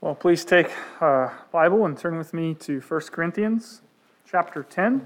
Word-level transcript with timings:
Well, 0.00 0.14
please 0.14 0.44
take 0.44 0.70
a 1.00 1.32
Bible 1.50 1.84
and 1.84 1.98
turn 1.98 2.18
with 2.18 2.32
me 2.32 2.54
to 2.54 2.78
1 2.78 3.00
Corinthians 3.10 3.82
chapter 4.30 4.62
10. 4.62 5.04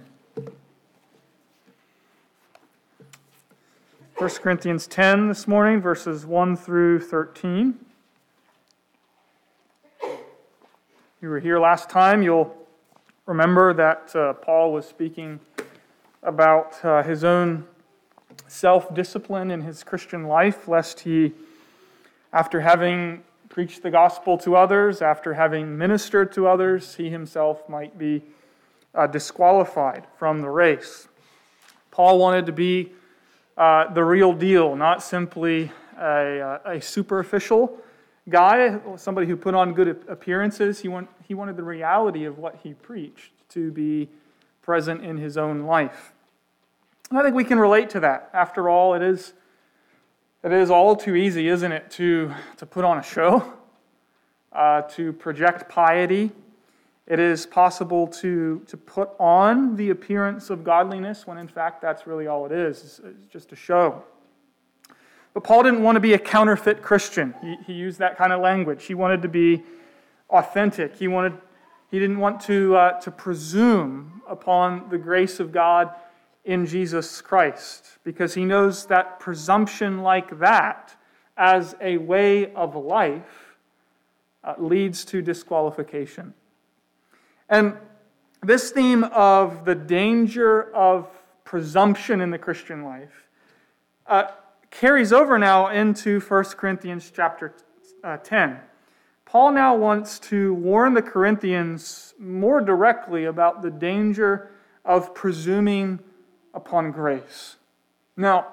1 4.18 4.30
Corinthians 4.42 4.86
10 4.86 5.28
this 5.28 5.48
morning, 5.48 5.80
verses 5.80 6.26
1 6.26 6.58
through 6.58 7.00
13. 7.00 7.78
You 11.22 11.28
were 11.30 11.40
here 11.40 11.58
last 11.58 11.88
time, 11.88 12.22
you'll 12.22 12.54
remember 13.24 13.72
that 13.72 14.14
uh, 14.14 14.34
Paul 14.34 14.74
was 14.74 14.86
speaking 14.86 15.40
about 16.22 16.84
uh, 16.84 17.02
his 17.02 17.24
own 17.24 17.66
self 18.46 18.94
discipline 18.94 19.50
in 19.50 19.62
his 19.62 19.84
Christian 19.84 20.24
life, 20.24 20.68
lest 20.68 21.00
he, 21.00 21.32
after 22.34 22.60
having 22.60 23.22
preached 23.52 23.82
the 23.82 23.90
gospel 23.90 24.38
to 24.38 24.56
others, 24.56 25.02
after 25.02 25.34
having 25.34 25.76
ministered 25.76 26.32
to 26.32 26.48
others, 26.48 26.94
he 26.94 27.10
himself 27.10 27.68
might 27.68 27.98
be 27.98 28.22
uh, 28.94 29.06
disqualified 29.06 30.06
from 30.16 30.40
the 30.40 30.48
race. 30.48 31.06
Paul 31.90 32.18
wanted 32.18 32.46
to 32.46 32.52
be 32.52 32.92
uh, 33.58 33.92
the 33.92 34.02
real 34.02 34.32
deal, 34.32 34.74
not 34.74 35.02
simply 35.02 35.70
a, 35.98 36.40
uh, 36.40 36.58
a, 36.64 36.80
superficial 36.80 37.78
guy, 38.26 38.80
somebody 38.96 39.26
who 39.26 39.36
put 39.36 39.54
on 39.54 39.74
good 39.74 40.02
appearances. 40.08 40.80
He, 40.80 40.88
want, 40.88 41.10
he 41.28 41.34
wanted 41.34 41.58
the 41.58 41.62
reality 41.62 42.24
of 42.24 42.38
what 42.38 42.58
he 42.62 42.72
preached 42.72 43.32
to 43.50 43.70
be 43.70 44.08
present 44.62 45.04
in 45.04 45.18
his 45.18 45.36
own 45.36 45.64
life. 45.64 46.14
And 47.10 47.18
I 47.18 47.22
think 47.22 47.36
we 47.36 47.44
can 47.44 47.58
relate 47.58 47.90
to 47.90 48.00
that. 48.00 48.30
After 48.32 48.70
all, 48.70 48.94
it 48.94 49.02
is 49.02 49.34
it 50.44 50.52
is 50.52 50.70
all 50.70 50.96
too 50.96 51.14
easy, 51.14 51.48
isn't 51.48 51.70
it, 51.70 51.90
to, 51.92 52.32
to 52.56 52.66
put 52.66 52.84
on 52.84 52.98
a 52.98 53.02
show, 53.02 53.52
uh, 54.52 54.82
to 54.82 55.12
project 55.12 55.68
piety. 55.68 56.32
It 57.06 57.20
is 57.20 57.46
possible 57.46 58.08
to, 58.08 58.60
to 58.66 58.76
put 58.76 59.10
on 59.20 59.76
the 59.76 59.90
appearance 59.90 60.50
of 60.50 60.64
godliness 60.64 61.26
when 61.26 61.38
in 61.38 61.46
fact 61.46 61.80
that's 61.80 62.06
really 62.06 62.26
all 62.26 62.44
it 62.46 62.52
is. 62.52 63.00
It's, 63.04 63.26
just 63.32 63.52
a 63.52 63.56
show. 63.56 64.02
But 65.32 65.44
Paul 65.44 65.62
didn't 65.62 65.82
want 65.82 65.96
to 65.96 66.00
be 66.00 66.14
a 66.14 66.18
counterfeit 66.18 66.82
Christian. 66.82 67.34
He, 67.40 67.56
he 67.66 67.72
used 67.72 68.00
that 68.00 68.18
kind 68.18 68.32
of 68.32 68.40
language. 68.40 68.84
He 68.84 68.94
wanted 68.94 69.22
to 69.22 69.28
be 69.28 69.62
authentic. 70.28 70.96
He, 70.96 71.06
wanted, 71.06 71.34
he 71.90 71.98
didn't 71.98 72.18
want 72.18 72.40
to, 72.42 72.76
uh, 72.76 73.00
to 73.00 73.10
presume 73.10 74.22
upon 74.28 74.88
the 74.90 74.98
grace 74.98 75.38
of 75.38 75.52
God 75.52 75.94
in 76.44 76.66
Jesus 76.66 77.20
Christ 77.20 77.98
because 78.04 78.34
he 78.34 78.44
knows 78.44 78.86
that 78.86 79.20
presumption 79.20 80.02
like 80.02 80.38
that 80.38 80.96
as 81.36 81.74
a 81.80 81.96
way 81.98 82.52
of 82.54 82.74
life 82.74 83.56
uh, 84.44 84.54
leads 84.58 85.04
to 85.06 85.22
disqualification. 85.22 86.34
And 87.48 87.76
this 88.42 88.70
theme 88.70 89.04
of 89.04 89.64
the 89.64 89.74
danger 89.74 90.74
of 90.74 91.08
presumption 91.44 92.20
in 92.20 92.30
the 92.30 92.38
Christian 92.38 92.84
life 92.84 93.28
uh, 94.06 94.24
carries 94.70 95.12
over 95.12 95.38
now 95.38 95.68
into 95.68 96.18
1 96.20 96.44
Corinthians 96.56 97.12
chapter 97.14 97.54
uh, 98.02 98.16
10. 98.16 98.58
Paul 99.24 99.52
now 99.52 99.76
wants 99.76 100.18
to 100.18 100.54
warn 100.54 100.94
the 100.94 101.02
Corinthians 101.02 102.14
more 102.18 102.60
directly 102.60 103.26
about 103.26 103.62
the 103.62 103.70
danger 103.70 104.50
of 104.84 105.14
presuming 105.14 106.00
upon 106.54 106.90
grace. 106.90 107.56
Now, 108.16 108.46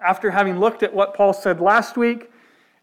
after 0.00 0.30
having 0.30 0.58
looked 0.58 0.82
at 0.82 0.94
what 0.94 1.14
Paul 1.14 1.32
said 1.32 1.60
last 1.60 1.96
week, 1.96 2.30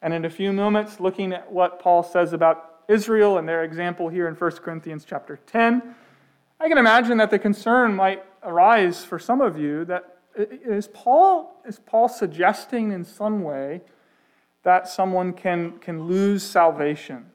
and 0.01 0.13
in 0.13 0.25
a 0.25 0.29
few 0.29 0.51
moments 0.51 0.99
looking 0.99 1.31
at 1.31 1.51
what 1.51 1.79
Paul 1.79 2.03
says 2.03 2.33
about 2.33 2.81
Israel 2.87 3.37
and 3.37 3.47
their 3.47 3.63
example 3.63 4.09
here 4.09 4.27
in 4.27 4.35
1 4.35 4.51
Corinthians 4.57 5.05
chapter 5.05 5.37
10, 5.47 5.95
I 6.59 6.67
can 6.67 6.77
imagine 6.77 7.17
that 7.17 7.29
the 7.29 7.39
concern 7.39 7.95
might 7.95 8.23
arise 8.43 9.05
for 9.05 9.19
some 9.19 9.41
of 9.41 9.57
you 9.57 9.85
that 9.85 10.17
is 10.35 10.87
Paul, 10.87 11.61
is 11.65 11.79
Paul 11.79 12.09
suggesting 12.09 12.91
in 12.91 13.03
some 13.03 13.43
way 13.43 13.81
that 14.63 14.87
someone 14.87 15.33
can, 15.33 15.77
can 15.79 16.03
lose 16.03 16.43
salvation? 16.43 17.25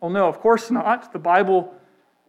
Well, 0.00 0.10
no, 0.10 0.28
of 0.28 0.40
course 0.40 0.70
not. 0.70 1.12
The 1.12 1.18
Bible 1.18 1.74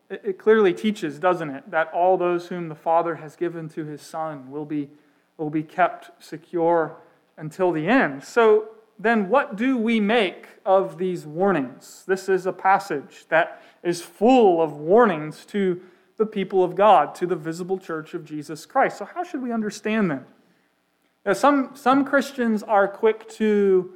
it 0.10 0.38
clearly 0.38 0.74
teaches, 0.74 1.20
doesn't 1.20 1.50
it, 1.50 1.70
that 1.70 1.92
all 1.94 2.18
those 2.18 2.48
whom 2.48 2.70
the 2.70 2.76
Father 2.76 3.16
has 3.16 3.36
given 3.36 3.68
to 3.70 3.86
his 3.86 4.02
Son 4.02 4.50
will 4.50 4.66
be, 4.66 4.90
will 5.38 5.50
be 5.50 5.64
kept 5.64 6.24
secure 6.24 6.96
until 7.38 7.72
the 7.72 7.88
end. 7.88 8.24
So 8.24 8.70
then, 9.00 9.30
what 9.30 9.56
do 9.56 9.78
we 9.78 10.00
make 10.00 10.48
of 10.66 10.98
these 10.98 11.26
warnings? 11.26 12.04
This 12.08 12.30
is 12.30 12.46
a 12.46 12.54
passage 12.54 13.26
that 13.30 13.62
is 13.84 14.02
full 14.02 14.62
of 14.62 14.74
warnings 14.74 15.46
to 15.48 15.82
the 16.18 16.26
people 16.26 16.64
of 16.64 16.76
God, 16.76 17.14
to 17.16 17.28
the 17.28 17.36
visible 17.36 17.78
church 17.78 18.14
of 18.16 18.26
Jesus 18.26 18.66
Christ. 18.66 18.98
So, 18.98 19.06
how 19.06 19.24
should 19.24 19.42
we 19.42 19.52
understand 19.52 20.10
them? 20.10 20.26
Now, 21.26 21.34
some, 21.34 21.72
some 21.76 22.06
Christians 22.06 22.64
are 22.64 22.88
quick 22.88 23.30
to 23.32 23.92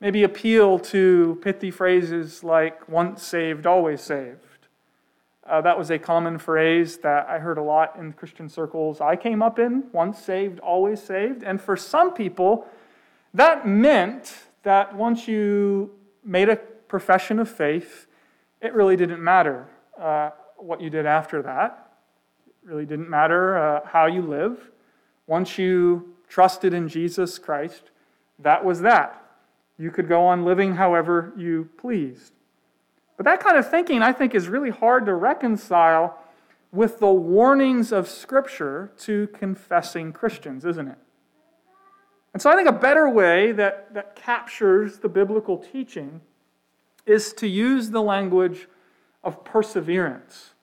maybe 0.00 0.24
appeal 0.24 0.78
to 0.80 1.38
pithy 1.40 1.70
phrases 1.70 2.42
like 2.44 2.88
once 2.88 3.22
saved, 3.22 3.66
always 3.66 4.00
saved. 4.00 4.44
Uh, 5.44 5.60
that 5.60 5.76
was 5.76 5.90
a 5.90 5.98
common 5.98 6.38
phrase 6.38 6.98
that 6.98 7.28
I 7.28 7.38
heard 7.38 7.58
a 7.58 7.62
lot 7.62 7.96
in 7.98 8.12
Christian 8.12 8.48
circles 8.48 9.00
I 9.00 9.16
came 9.16 9.42
up 9.42 9.58
in 9.58 9.84
once 9.92 10.18
saved, 10.18 10.60
always 10.60 11.02
saved. 11.02 11.42
And 11.42 11.60
for 11.60 11.76
some 11.76 12.14
people, 12.14 12.66
that 13.34 13.66
meant 13.66 14.34
that 14.62 14.94
once 14.94 15.26
you 15.26 15.90
made 16.24 16.48
a 16.48 16.56
profession 16.56 17.40
of 17.40 17.48
faith, 17.48 18.06
it 18.60 18.72
really 18.72 18.96
didn't 18.96 19.22
matter 19.22 19.66
uh, 20.00 20.30
what 20.56 20.80
you 20.80 20.90
did 20.90 21.06
after 21.06 21.42
that. 21.42 21.92
It 22.46 22.68
really 22.68 22.86
didn't 22.86 23.10
matter 23.10 23.58
uh, 23.58 23.80
how 23.86 24.06
you 24.06 24.22
live. 24.22 24.70
Once 25.26 25.58
you 25.58 26.14
trusted 26.28 26.72
in 26.72 26.88
Jesus 26.88 27.38
Christ, 27.38 27.90
that 28.38 28.64
was 28.64 28.80
that. 28.82 29.18
You 29.76 29.90
could 29.90 30.08
go 30.08 30.24
on 30.24 30.44
living 30.44 30.76
however 30.76 31.32
you 31.36 31.68
pleased. 31.78 32.32
But 33.22 33.36
that 33.36 33.40
kind 33.40 33.56
of 33.56 33.70
thinking, 33.70 34.02
I 34.02 34.12
think, 34.12 34.34
is 34.34 34.48
really 34.48 34.70
hard 34.70 35.06
to 35.06 35.14
reconcile 35.14 36.18
with 36.72 36.98
the 36.98 37.12
warnings 37.12 37.92
of 37.92 38.08
Scripture 38.08 38.90
to 39.02 39.28
confessing 39.28 40.12
Christians, 40.12 40.64
isn't 40.64 40.88
it? 40.88 40.98
And 42.32 42.42
so 42.42 42.50
I 42.50 42.56
think 42.56 42.68
a 42.68 42.72
better 42.72 43.08
way 43.08 43.52
that, 43.52 43.94
that 43.94 44.16
captures 44.16 44.98
the 44.98 45.08
biblical 45.08 45.56
teaching 45.56 46.20
is 47.06 47.32
to 47.34 47.46
use 47.46 47.90
the 47.90 48.02
language 48.02 48.66
of 49.22 49.44
perseverance. 49.44 50.54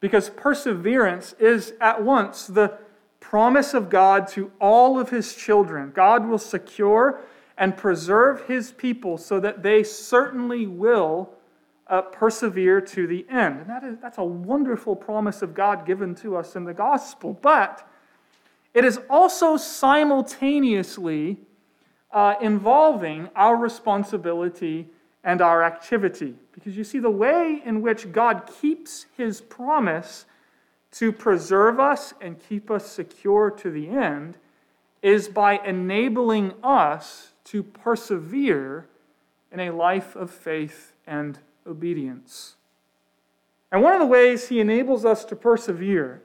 Because 0.00 0.30
perseverance 0.30 1.34
is 1.34 1.74
at 1.80 2.02
once 2.02 2.48
the 2.48 2.76
promise 3.20 3.72
of 3.72 3.88
God 3.88 4.26
to 4.30 4.50
all 4.60 4.98
of 4.98 5.10
his 5.10 5.36
children. 5.36 5.92
God 5.94 6.26
will 6.26 6.38
secure 6.38 7.20
and 7.56 7.76
preserve 7.76 8.48
his 8.48 8.72
people 8.72 9.16
so 9.16 9.38
that 9.38 9.62
they 9.62 9.84
certainly 9.84 10.66
will 10.66 11.36
uh, 11.90 12.02
persevere 12.02 12.80
to 12.80 13.06
the 13.06 13.26
end. 13.28 13.60
And 13.60 13.68
that 13.68 13.82
is, 13.82 13.98
that's 14.00 14.18
a 14.18 14.24
wonderful 14.24 14.94
promise 14.94 15.42
of 15.42 15.54
God 15.54 15.84
given 15.84 16.14
to 16.16 16.36
us 16.36 16.54
in 16.54 16.64
the 16.64 16.72
gospel. 16.72 17.36
But 17.42 17.86
it 18.72 18.84
is 18.84 19.00
also 19.10 19.56
simultaneously 19.56 21.38
uh, 22.12 22.34
involving 22.40 23.28
our 23.34 23.56
responsibility 23.56 24.88
and 25.24 25.42
our 25.42 25.64
activity. 25.64 26.34
Because 26.52 26.76
you 26.76 26.84
see, 26.84 27.00
the 27.00 27.10
way 27.10 27.60
in 27.64 27.82
which 27.82 28.12
God 28.12 28.48
keeps 28.60 29.06
his 29.16 29.40
promise 29.40 30.26
to 30.92 31.12
preserve 31.12 31.78
us 31.80 32.14
and 32.20 32.40
keep 32.48 32.70
us 32.70 32.90
secure 32.90 33.50
to 33.50 33.70
the 33.70 33.88
end 33.88 34.36
is 35.02 35.28
by 35.28 35.58
enabling 35.64 36.52
us 36.62 37.32
to 37.44 37.62
persevere 37.62 38.86
in 39.50 39.60
a 39.60 39.70
life 39.70 40.14
of 40.14 40.30
faith 40.30 40.92
and 41.06 41.38
obedience. 41.66 42.56
And 43.72 43.82
one 43.82 43.94
of 43.94 44.00
the 44.00 44.06
ways 44.06 44.48
he 44.48 44.60
enables 44.60 45.04
us 45.04 45.24
to 45.26 45.36
persevere 45.36 46.22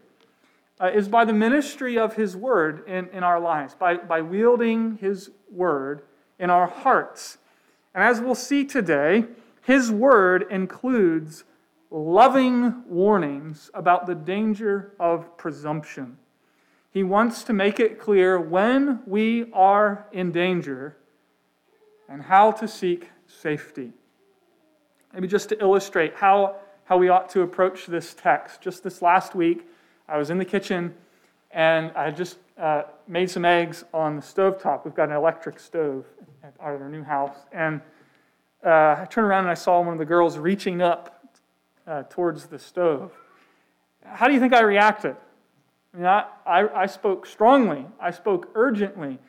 uh, 0.79 0.91
is 0.93 1.07
by 1.07 1.25
the 1.25 1.33
ministry 1.33 1.97
of 1.97 2.15
his 2.15 2.35
word 2.35 2.87
in, 2.87 3.07
in 3.09 3.23
our 3.23 3.39
lives, 3.39 3.75
by, 3.75 3.95
by 3.95 4.21
wielding 4.21 4.97
his 4.97 5.29
word 5.51 6.01
in 6.39 6.49
our 6.49 6.67
hearts. 6.67 7.37
And 7.93 8.03
as 8.03 8.19
we'll 8.19 8.35
see 8.35 8.65
today, 8.65 9.25
his 9.61 9.91
word 9.91 10.47
includes 10.49 11.43
loving 11.89 12.83
warnings 12.87 13.69
about 13.73 14.05
the 14.05 14.15
danger 14.15 14.93
of 14.99 15.37
presumption. 15.37 16.17
He 16.91 17.03
wants 17.03 17.43
to 17.43 17.53
make 17.53 17.79
it 17.79 17.99
clear 17.99 18.39
when 18.39 19.01
we 19.05 19.51
are 19.53 20.07
in 20.11 20.31
danger 20.31 20.97
and 22.09 22.21
how 22.21 22.51
to 22.51 22.67
seek 22.67 23.09
safety. 23.27 23.93
Maybe 25.15 25.29
just 25.29 25.47
to 25.47 25.61
illustrate 25.61 26.13
how, 26.13 26.57
how 26.83 26.97
we 26.97 27.07
ought 27.07 27.29
to 27.29 27.41
approach 27.41 27.85
this 27.85 28.13
text. 28.13 28.59
Just 28.59 28.83
this 28.83 29.01
last 29.01 29.33
week, 29.33 29.65
I 30.09 30.17
was 30.17 30.29
in 30.29 30.37
the 30.37 30.43
kitchen 30.43 30.93
and 31.51 31.93
I 31.93 32.11
just 32.11 32.37
uh, 32.57 32.83
made 33.07 33.31
some 33.31 33.45
eggs 33.45 33.85
on 33.93 34.17
the 34.17 34.21
stove 34.21 34.61
top. 34.61 34.83
We've 34.83 34.93
got 34.93 35.07
an 35.07 35.15
electric 35.15 35.57
stove 35.57 36.05
at 36.43 36.53
our 36.59 36.89
new 36.89 37.01
house. 37.01 37.37
And 37.53 37.79
uh, 38.65 38.97
I 38.99 39.07
turned 39.09 39.25
around 39.25 39.45
and 39.45 39.51
I 39.51 39.53
saw 39.53 39.79
one 39.79 39.93
of 39.93 39.99
the 39.99 40.05
girls 40.05 40.37
reaching 40.37 40.81
up 40.81 41.25
uh, 41.87 42.03
towards 42.09 42.47
the 42.47 42.59
stove. 42.59 43.13
How 44.03 44.27
do 44.27 44.33
you 44.33 44.41
think 44.41 44.53
I 44.53 44.63
reacted? 44.63 45.15
I, 45.93 45.97
mean, 45.97 46.07
I, 46.07 46.25
I, 46.45 46.81
I 46.81 46.85
spoke 46.87 47.25
strongly, 47.25 47.85
I 48.01 48.11
spoke 48.11 48.49
urgently, 48.53 49.19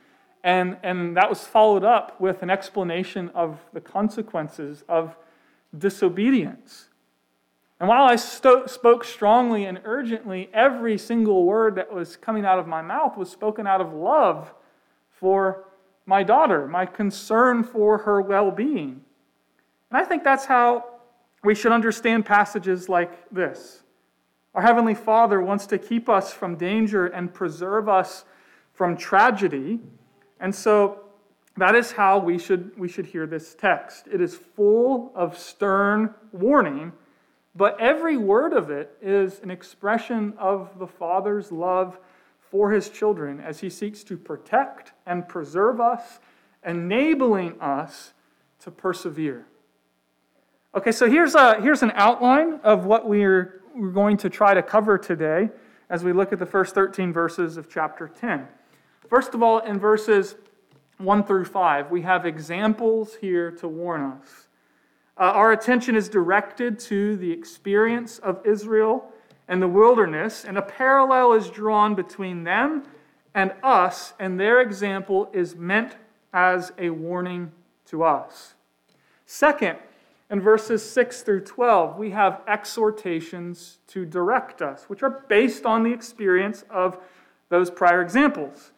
and, 0.43 0.79
and 0.83 1.17
that 1.17 1.31
was 1.31 1.45
followed 1.45 1.85
up 1.85 2.21
with 2.21 2.43
an 2.43 2.51
explanation 2.51 3.31
of 3.37 3.61
the 3.73 3.81
consequences 3.81 4.83
of 4.89 5.17
disobedience. 5.79 6.89
And 7.79 7.89
while 7.89 8.05
I 8.05 8.17
sto- 8.17 8.67
spoke 8.67 9.05
strongly 9.05 9.67
and 9.67 9.81
urgently, 9.85 10.49
every 10.55 10.97
single 10.97 11.45
word 11.45 11.75
that 11.75 11.93
was 11.93 12.17
coming 12.17 12.45
out 12.45 12.59
of 12.59 12.67
my 12.67 12.81
mouth 12.81 13.17
was 13.17 13.31
spoken 13.31 13.67
out 13.67 13.81
of 13.81 13.93
love 13.93 14.53
for 15.11 15.65
my 16.07 16.23
daughter, 16.23 16.67
my 16.67 16.87
concern 16.87 17.63
for 17.63 17.99
her 17.99 18.23
well 18.23 18.51
being. 18.51 19.03
And 19.91 19.99
I 19.99 20.05
think 20.05 20.25
that's 20.25 20.47
how 20.47 20.85
we 21.45 21.55
should 21.55 21.73
understand 21.73 22.25
passages 22.25 22.89
like 22.89 23.29
this. 23.31 23.83
Our 24.55 24.63
Heavenly 24.63 24.95
Father 24.95 25.43
wants 25.43 25.67
to 25.67 25.79
keep 25.79 26.09
us 26.09 26.33
from 26.33 26.57
danger 26.57 27.07
and 27.07 27.33
preserve 27.33 27.89
us 27.89 28.25
from 28.73 28.97
tragedy. 28.97 29.81
And 30.41 30.55
so 30.55 31.06
that 31.57 31.75
is 31.75 31.93
how 31.93 32.19
we 32.19 32.39
should, 32.39 32.79
we 32.79 32.89
should 32.89 33.07
hear 33.07 33.27
this 33.27 33.55
text. 33.55 34.07
It 34.13 34.21
is 34.21 34.35
full 34.35 35.13
of 35.15 35.39
stern 35.39 36.15
warning 36.33 36.93
but 37.57 37.81
every 37.81 38.19
word 38.19 38.53
of 38.53 38.71
it 38.71 38.97
is 39.01 39.41
an 39.41 39.51
expression 39.51 40.35
of 40.39 40.79
the 40.79 40.87
Father's 40.87 41.51
love 41.51 41.99
for 42.51 42.71
his 42.71 42.91
children 42.91 43.41
as 43.41 43.61
he 43.61 43.71
seeks 43.71 44.05
to 44.05 44.17
protect 44.19 44.93
and 45.07 45.27
preserve 45.27 45.81
us, 45.81 46.21
enabling 46.65 47.59
us 47.61 48.13
to 48.61 48.71
persevere. 48.71 49.47
Okay, 50.75 50.93
so 50.93 51.09
here's, 51.09 51.35
a, 51.35 51.61
here's 51.63 51.83
an 51.83 51.93
outline 51.95 52.61
of 52.63 52.85
what 52.85 53.09
we're, 53.09 53.63
we're 53.75 53.91
going 53.91 54.19
to 54.19 54.29
try 54.29 54.53
to 54.53 54.63
cover 54.63 54.99
today 54.99 55.49
as 55.89 56.05
we 56.05 56.13
look 56.13 56.35
at 56.35 56.39
the 56.39 56.47
first 56.47 56.75
13 56.75 57.11
verses 57.11 57.57
of 57.57 57.71
chapter 57.71 58.07
10. 58.07 58.47
First 59.09 59.33
of 59.33 59.43
all, 59.43 59.61
in 59.61 59.79
verses 59.79 60.35
1 60.99 61.25
through 61.25 61.45
5, 61.45 61.91
we 61.91 62.03
have 62.03 62.25
examples 62.25 63.17
here 63.17 63.51
to 63.51 63.69
warn 63.69 64.03
us. 64.03 64.49
Uh, 65.19 65.25
our 65.25 65.53
attention 65.53 65.97
is 65.97 66.09
directed 66.09 66.79
to 66.79 67.17
the 67.17 67.31
experience 67.31 68.19
of 68.19 68.45
Israel 68.47 69.11
and 69.49 69.63
the 69.63 69.69
wilderness, 69.69 70.45
and 70.45 70.59
a 70.59 70.63
parallel 70.63 71.33
is 71.33 71.49
drawn 71.51 71.95
between 71.95 72.45
them 72.45 72.85
and 73.35 73.53
us, 73.63 74.15
and 74.19 74.41
their 74.41 74.61
example 74.61 75.31
is 75.33 75.55
meant 75.55 75.97
as 76.33 76.73
a 76.79 76.91
warning 76.91 77.53
to 77.87 78.03
us. 78.03 78.55
Second, 79.27 79.79
in 80.31 80.41
verses 80.41 80.89
6 80.91 81.23
through 81.23 81.43
12, 81.43 81.97
we 81.99 82.11
have 82.11 82.41
exhortations 82.49 83.79
to 83.89 84.05
direct 84.05 84.61
us, 84.61 84.85
which 84.85 85.03
are 85.03 85.25
based 85.29 85.65
on 85.65 85.83
the 85.83 85.93
experience 85.93 86.65
of 86.69 86.99
those 87.49 87.71
prior 87.71 88.03
examples. 88.03 88.73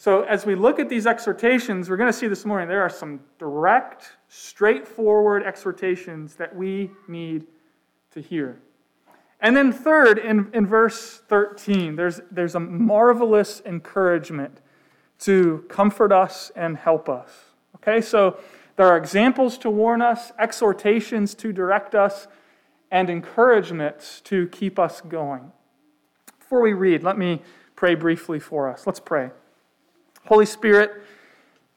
So, 0.00 0.22
as 0.22 0.46
we 0.46 0.54
look 0.54 0.78
at 0.78 0.88
these 0.88 1.06
exhortations, 1.06 1.90
we're 1.90 1.98
going 1.98 2.10
to 2.10 2.18
see 2.18 2.26
this 2.26 2.46
morning 2.46 2.68
there 2.68 2.80
are 2.80 2.88
some 2.88 3.20
direct, 3.38 4.16
straightforward 4.28 5.42
exhortations 5.42 6.36
that 6.36 6.56
we 6.56 6.90
need 7.06 7.46
to 8.12 8.22
hear. 8.22 8.62
And 9.42 9.54
then, 9.54 9.72
third, 9.72 10.16
in, 10.16 10.48
in 10.54 10.66
verse 10.66 11.20
13, 11.28 11.96
there's, 11.96 12.18
there's 12.30 12.54
a 12.54 12.60
marvelous 12.60 13.60
encouragement 13.66 14.62
to 15.18 15.66
comfort 15.68 16.12
us 16.12 16.50
and 16.56 16.78
help 16.78 17.10
us. 17.10 17.30
Okay, 17.76 18.00
so 18.00 18.38
there 18.76 18.86
are 18.86 18.96
examples 18.96 19.58
to 19.58 19.68
warn 19.68 20.00
us, 20.00 20.32
exhortations 20.38 21.34
to 21.34 21.52
direct 21.52 21.94
us, 21.94 22.26
and 22.90 23.10
encouragements 23.10 24.22
to 24.22 24.48
keep 24.48 24.78
us 24.78 25.02
going. 25.02 25.52
Before 26.38 26.62
we 26.62 26.72
read, 26.72 27.02
let 27.02 27.18
me 27.18 27.42
pray 27.76 27.94
briefly 27.94 28.40
for 28.40 28.70
us. 28.70 28.86
Let's 28.86 28.98
pray. 28.98 29.30
Holy 30.26 30.46
Spirit, 30.46 31.02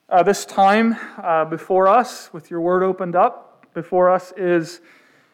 uh, 0.09 0.21
this 0.21 0.45
time 0.45 0.95
uh, 1.17 1.45
before 1.45 1.87
us, 1.87 2.31
with 2.33 2.51
your 2.51 2.61
word 2.61 2.83
opened 2.83 3.15
up 3.15 3.65
before 3.73 4.11
us, 4.11 4.31
is, 4.37 4.81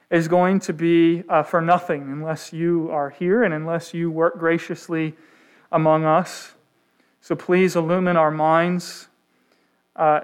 is 0.09 0.27
going 0.27 0.59
to 0.61 0.73
be 0.73 1.23
uh, 1.27 1.43
for 1.43 1.59
nothing 1.59 2.03
unless 2.03 2.53
you 2.53 2.89
are 2.91 3.09
here 3.09 3.43
and 3.43 3.53
unless 3.53 3.93
you 3.93 4.09
work 4.09 4.39
graciously 4.39 5.15
among 5.71 6.05
us. 6.05 6.53
So 7.19 7.35
please 7.35 7.75
illumine 7.75 8.15
our 8.15 8.31
minds, 8.31 9.07
uh, 9.95 10.21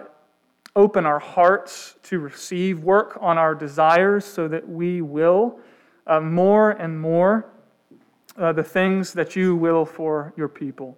open 0.76 1.06
our 1.06 1.20
hearts 1.20 1.96
to 2.04 2.20
receive, 2.20 2.84
work 2.84 3.18
on 3.20 3.38
our 3.38 3.56
desires 3.56 4.24
so 4.24 4.48
that 4.48 4.70
we 4.70 5.02
will 5.02 5.60
uh, 6.08 6.22
more 6.22 6.72
and 6.72 6.98
more 6.98 7.46
uh, 8.38 8.54
the 8.54 8.64
things 8.64 9.12
that 9.14 9.36
you 9.36 9.56
will 9.56 9.86
for 9.86 10.34
your 10.38 10.48
people. 10.48 10.98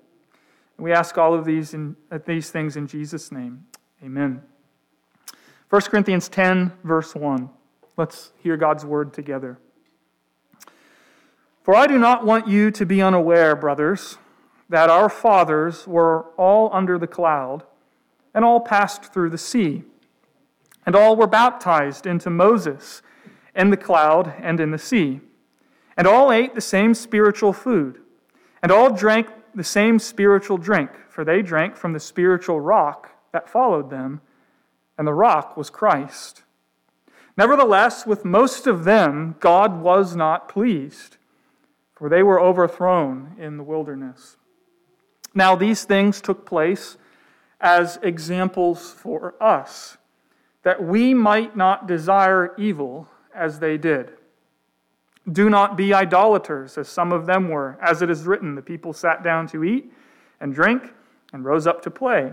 We 0.78 0.92
ask 0.92 1.18
all 1.18 1.34
of 1.34 1.44
these, 1.44 1.74
in, 1.74 1.96
uh, 2.12 2.20
these 2.26 2.52
things 2.52 2.78
in 2.78 2.88
Jesus' 2.88 3.32
name. 3.32 3.66
Amen. 4.04 4.42
1 5.70 5.82
Corinthians 5.82 6.30
10, 6.30 6.72
verse 6.84 7.16
1. 7.16 7.50
Let's 7.98 8.32
hear 8.42 8.58
God's 8.58 8.86
word 8.86 9.12
together. 9.12 9.58
For 11.64 11.76
I 11.76 11.88
do 11.88 11.98
not 11.98 12.26
want 12.26 12.48
you 12.48 12.72
to 12.72 12.86
be 12.86 13.02
unaware, 13.02 13.56
brothers, 13.56 14.18
that 14.70 14.90
our 14.90 15.10
fathers 15.10 15.88
were 15.88 16.28
all 16.38 16.70
under 16.72 16.98
the 17.00 17.08
cloud, 17.08 17.64
and 18.34 18.46
all 18.46 18.60
passed 18.60 19.12
through 19.12 19.32
the 19.32 19.38
sea, 19.38 19.84
and 20.86 20.96
all 20.96 21.16
were 21.16 21.28
baptized 21.28 22.06
into 22.06 22.30
Moses 22.30 23.02
in 23.56 23.72
the 23.72 23.78
cloud 23.78 24.34
and 24.40 24.60
in 24.60 24.72
the 24.72 24.78
sea, 24.78 25.22
and 25.98 26.06
all 26.06 26.32
ate 26.32 26.54
the 26.54 26.62
same 26.62 26.94
spiritual 26.94 27.52
food, 27.52 28.00
and 28.62 28.72
all 28.72 28.94
drank 28.94 29.28
the 29.58 29.64
same 29.64 29.98
spiritual 29.98 30.58
drink, 30.60 30.92
for 31.10 31.26
they 31.26 31.42
drank 31.42 31.76
from 31.76 31.92
the 31.92 32.00
spiritual 32.00 32.62
rock 32.62 33.10
that 33.34 33.50
followed 33.50 33.90
them, 33.90 34.22
and 35.00 35.08
the 35.08 35.14
rock 35.14 35.58
was 35.58 35.72
Christ. 35.72 36.44
Nevertheless, 37.36 38.06
with 38.06 38.24
most 38.24 38.68
of 38.68 38.84
them, 38.84 39.36
God 39.40 39.82
was 39.82 40.16
not 40.16 40.48
pleased, 40.48 41.18
for 41.96 42.08
they 42.08 42.22
were 42.22 42.40
overthrown 42.40 43.36
in 43.40 43.58
the 43.58 43.64
wilderness. 43.64 44.38
Now, 45.34 45.56
these 45.56 45.84
things 45.86 46.22
took 46.22 46.46
place 46.46 46.98
as 47.60 47.98
examples 48.04 48.92
for 48.92 49.34
us, 49.42 49.98
that 50.62 50.84
we 50.84 51.16
might 51.16 51.58
not 51.58 51.88
desire 51.88 52.54
evil 52.60 53.10
as 53.34 53.60
they 53.60 53.78
did. 53.78 54.17
Do 55.32 55.50
not 55.50 55.76
be 55.76 55.94
idolaters, 55.94 56.78
as 56.78 56.88
some 56.88 57.12
of 57.12 57.26
them 57.26 57.50
were. 57.50 57.78
As 57.82 58.02
it 58.02 58.10
is 58.10 58.24
written, 58.24 58.56
the 58.56 58.62
people 58.62 58.94
sat 58.94 59.24
down 59.24 59.48
to 59.48 59.64
eat 59.64 59.92
and 60.40 60.54
drink 60.54 60.94
and 61.34 61.44
rose 61.44 61.68
up 61.68 61.82
to 61.82 61.92
play. 61.92 62.32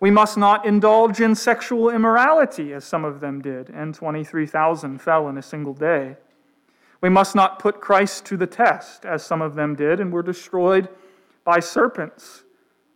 We 0.00 0.10
must 0.10 0.36
not 0.36 0.66
indulge 0.66 1.20
in 1.20 1.36
sexual 1.36 1.88
immorality, 1.88 2.72
as 2.72 2.84
some 2.84 3.04
of 3.04 3.20
them 3.20 3.40
did, 3.40 3.70
and 3.70 3.94
23,000 3.94 5.00
fell 5.00 5.28
in 5.28 5.38
a 5.38 5.42
single 5.42 5.74
day. 5.74 6.16
We 7.00 7.08
must 7.08 7.36
not 7.36 7.60
put 7.60 7.80
Christ 7.80 8.24
to 8.26 8.36
the 8.36 8.48
test, 8.48 9.04
as 9.04 9.24
some 9.24 9.40
of 9.40 9.54
them 9.54 9.76
did, 9.76 10.00
and 10.00 10.12
were 10.12 10.24
destroyed 10.24 10.88
by 11.44 11.60
serpents, 11.60 12.42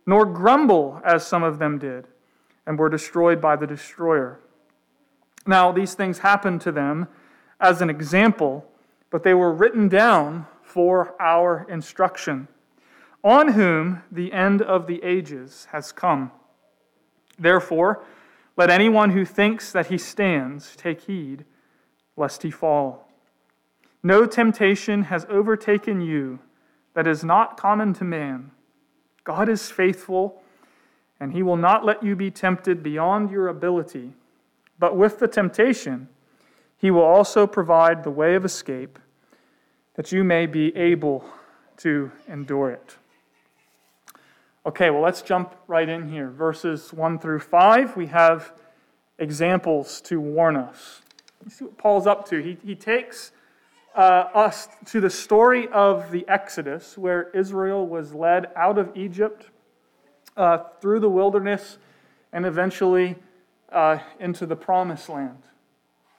nor 0.05 0.25
grumble, 0.25 1.01
as 1.05 1.25
some 1.25 1.43
of 1.43 1.59
them 1.59 1.77
did, 1.77 2.07
and 2.65 2.77
were 2.77 2.89
destroyed 2.89 3.39
by 3.39 3.55
the 3.55 3.67
destroyer. 3.67 4.41
Now, 5.45 5.71
these 5.71 5.93
things 5.93 6.19
happened 6.19 6.59
to 6.61 6.73
them 6.73 7.07
as 7.61 7.81
an 7.81 7.89
example 7.89 8.69
but 9.17 9.23
they 9.23 9.33
were 9.33 9.51
written 9.51 9.89
down 9.89 10.45
for 10.61 11.19
our 11.19 11.65
instruction, 11.71 12.47
on 13.23 13.53
whom 13.53 14.03
the 14.11 14.31
end 14.31 14.61
of 14.61 14.85
the 14.85 15.03
ages 15.03 15.67
has 15.71 15.91
come. 15.91 16.29
Therefore, 17.39 18.03
let 18.57 18.69
anyone 18.69 19.09
who 19.09 19.25
thinks 19.25 19.71
that 19.71 19.87
he 19.87 19.97
stands 19.97 20.75
take 20.75 21.01
heed, 21.01 21.45
lest 22.15 22.43
he 22.43 22.51
fall. 22.51 23.09
No 24.03 24.27
temptation 24.27 25.01
has 25.05 25.25
overtaken 25.31 25.99
you 25.99 26.37
that 26.93 27.07
is 27.07 27.23
not 27.23 27.59
common 27.59 27.95
to 27.95 28.03
man. 28.03 28.51
God 29.23 29.49
is 29.49 29.71
faithful, 29.71 30.43
and 31.19 31.33
he 31.33 31.41
will 31.41 31.57
not 31.57 31.83
let 31.83 32.03
you 32.03 32.15
be 32.15 32.29
tempted 32.29 32.83
beyond 32.83 33.31
your 33.31 33.47
ability. 33.47 34.13
But 34.77 34.95
with 34.95 35.17
the 35.17 35.27
temptation, 35.27 36.07
he 36.77 36.91
will 36.91 37.01
also 37.01 37.47
provide 37.47 38.03
the 38.03 38.11
way 38.11 38.35
of 38.35 38.45
escape 38.45 38.99
that 39.97 40.11
you 40.11 40.23
may 40.23 40.45
be 40.45 40.73
able 40.77 41.25
to 41.75 42.11
endure 42.29 42.71
it. 42.71 42.95
Okay, 44.65 44.89
well, 44.89 45.01
let's 45.01 45.21
jump 45.21 45.55
right 45.67 45.89
in 45.89 46.09
here. 46.09 46.29
Verses 46.29 46.93
1 46.93 47.19
through 47.19 47.39
5, 47.39 47.97
we 47.97 48.07
have 48.07 48.53
examples 49.17 49.99
to 50.01 50.19
warn 50.19 50.55
us. 50.55 51.01
You 51.43 51.51
see 51.51 51.65
what 51.65 51.77
Paul's 51.77 52.07
up 52.07 52.29
to. 52.29 52.41
He, 52.41 52.57
he 52.63 52.75
takes 52.75 53.31
uh, 53.95 54.29
us 54.35 54.67
to 54.85 55.01
the 55.01 55.09
story 55.09 55.67
of 55.69 56.11
the 56.11 56.27
Exodus, 56.27 56.97
where 56.97 57.31
Israel 57.31 57.87
was 57.87 58.13
led 58.13 58.47
out 58.55 58.77
of 58.77 58.95
Egypt 58.95 59.47
uh, 60.35 60.59
through 60.79 60.99
the 60.99 61.09
wilderness 61.09 61.79
and 62.31 62.45
eventually 62.45 63.15
uh, 63.71 63.97
into 64.19 64.45
the 64.45 64.55
promised 64.55 65.09
land. 65.09 65.41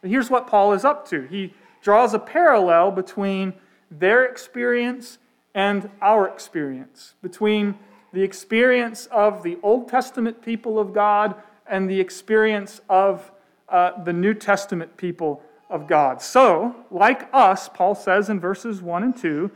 But 0.00 0.10
here's 0.10 0.30
what 0.30 0.48
Paul 0.48 0.72
is 0.72 0.84
up 0.84 1.08
to 1.10 1.22
he 1.26 1.54
draws 1.80 2.14
a 2.14 2.18
parallel 2.18 2.90
between 2.90 3.54
their 3.90 4.24
experience 4.24 5.18
and 5.54 5.90
our 6.00 6.28
experience, 6.28 7.14
between 7.22 7.78
the 8.12 8.22
experience 8.22 9.06
of 9.06 9.42
the 9.42 9.58
Old 9.62 9.88
Testament 9.88 10.42
people 10.42 10.78
of 10.78 10.92
God 10.92 11.34
and 11.66 11.88
the 11.88 12.00
experience 12.00 12.80
of 12.88 13.30
uh, 13.68 14.02
the 14.02 14.12
New 14.12 14.34
Testament 14.34 14.96
people 14.96 15.42
of 15.68 15.86
God. 15.86 16.22
So, 16.22 16.74
like 16.90 17.28
us, 17.32 17.68
Paul 17.68 17.94
says 17.94 18.30
in 18.30 18.40
verses 18.40 18.80
1 18.80 19.02
and 19.02 19.16
2, 19.16 19.50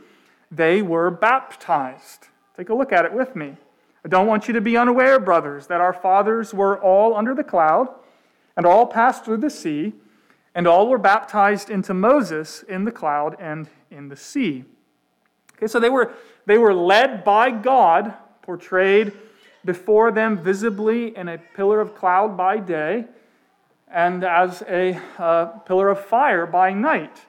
they 0.51 0.81
were 0.81 1.09
baptized. 1.09 2.27
Take 2.55 2.69
a 2.69 2.75
look 2.75 2.91
at 2.91 3.05
it 3.05 3.13
with 3.13 3.35
me. 3.35 3.57
I 4.05 4.09
don't 4.09 4.27
want 4.27 4.47
you 4.47 4.53
to 4.53 4.61
be 4.61 4.77
unaware, 4.77 5.19
brothers, 5.19 5.67
that 5.67 5.81
our 5.81 5.93
fathers 5.93 6.53
were 6.53 6.79
all 6.79 7.15
under 7.15 7.33
the 7.33 7.43
cloud 7.43 7.87
and 8.55 8.65
all 8.65 8.85
passed 8.85 9.25
through 9.25 9.37
the 9.37 9.49
sea, 9.49 9.93
and 10.53 10.67
all 10.67 10.87
were 10.87 10.99
baptized 10.99 11.71
into 11.71 11.93
Moses 11.93 12.63
in 12.63 12.83
the 12.83 12.91
cloud 12.91 13.35
and 13.39 13.67
in 13.93 14.09
the 14.09 14.15
sea. 14.15 14.65
Okay, 15.55 15.67
so 15.67 15.79
they 15.79 15.89
were, 15.89 16.13
they 16.45 16.57
were 16.57 16.73
led 16.73 17.23
by 17.23 17.51
God, 17.51 18.13
portrayed 18.41 19.13
before 19.63 20.11
them 20.11 20.37
visibly 20.37 21.15
in 21.15 21.29
a 21.29 21.37
pillar 21.37 21.79
of 21.79 21.95
cloud 21.95 22.35
by 22.35 22.57
day 22.57 23.05
and 23.87 24.23
as 24.23 24.63
a 24.63 24.99
uh, 25.17 25.45
pillar 25.45 25.89
of 25.89 26.03
fire 26.03 26.45
by 26.45 26.73
night. 26.73 27.21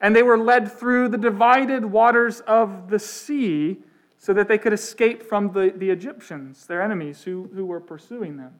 And 0.00 0.14
they 0.14 0.22
were 0.22 0.38
led 0.38 0.70
through 0.70 1.08
the 1.08 1.18
divided 1.18 1.84
waters 1.84 2.40
of 2.40 2.88
the 2.88 2.98
sea 2.98 3.78
so 4.18 4.32
that 4.32 4.48
they 4.48 4.56
could 4.56 4.72
escape 4.72 5.22
from 5.22 5.52
the, 5.52 5.72
the 5.76 5.90
Egyptians, 5.90 6.66
their 6.66 6.80
enemies 6.80 7.22
who, 7.22 7.50
who 7.54 7.66
were 7.66 7.80
pursuing 7.80 8.36
them. 8.36 8.52